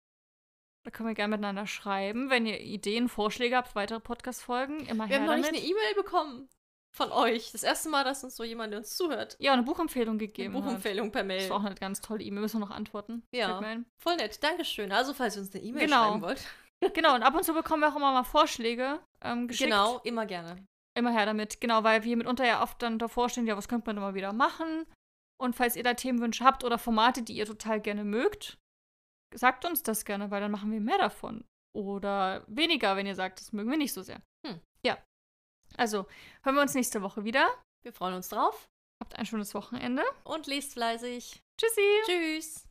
[0.84, 2.30] da können wir gerne miteinander schreiben.
[2.30, 5.62] Wenn ihr Ideen, Vorschläge habt, weitere Podcast-Folgen, immer Wir haben noch nicht damit.
[5.62, 6.50] eine E-Mail bekommen
[6.94, 7.52] von euch.
[7.52, 9.36] Das erste Mal, dass uns so jemand der uns zuhört.
[9.40, 11.28] ja, eine Buchempfehlung Eine gegeben Buchempfehlung per hat.
[11.28, 11.40] Mail.
[11.40, 12.42] Das war auch eine ganz tolle E-Mail.
[12.42, 13.24] Müssen wir noch antworten.
[13.32, 13.62] Ja.
[13.98, 14.44] Voll nett.
[14.44, 14.92] Dankeschön.
[14.92, 16.08] Also, falls ihr uns eine E-Mail Genau.
[16.10, 16.46] schreiben wollt.
[16.96, 19.70] Genau, und ab und zu bekommen wir auch immer mal Vorschläge ähm, geschickt.
[19.70, 20.66] Genau, immer gerne.
[21.02, 21.60] Immer her damit.
[21.60, 24.34] Genau, weil wir mitunter ja oft dann davor stehen, ja, was könnte man immer wieder
[24.34, 24.86] machen?
[25.42, 28.60] Und falls ihr da Themenwünsche habt oder Formate, die ihr total gerne mögt,
[29.34, 31.44] sagt uns das gerne, weil dann machen wir mehr davon.
[31.76, 34.22] Oder weniger, wenn ihr sagt, das mögen wir nicht so sehr.
[34.46, 34.62] Hm.
[34.86, 35.00] Ja.
[35.76, 36.06] Also,
[36.44, 37.50] hören wir uns nächste Woche wieder.
[37.84, 38.70] Wir freuen uns drauf
[39.02, 40.04] Habt ein schönes Wochenende.
[40.24, 41.42] und lest fleißig.
[41.58, 41.82] Tschüssi.
[42.06, 42.71] Tschüss.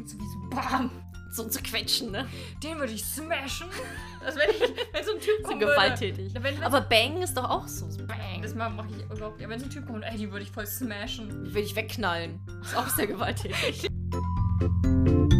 [0.00, 0.90] Klingt so wie so BAM.
[1.32, 2.26] So zu quetschen, ne?
[2.62, 3.68] Den würde ich smashen.
[4.22, 4.60] Das wenn ich,
[4.92, 6.34] wenn so ein Typ So kommen gewalttätig.
[6.34, 6.44] Würde.
[6.44, 7.88] Wenn, wenn Aber Bang ist doch auch so.
[7.90, 9.40] so Bang, das mache ich überhaupt.
[9.40, 11.54] Ja, wenn so ein Typ kommt, ey, die würde ich voll smashen.
[11.54, 12.38] Will ich wegknallen.
[12.62, 13.88] Ist auch sehr gewalttätig.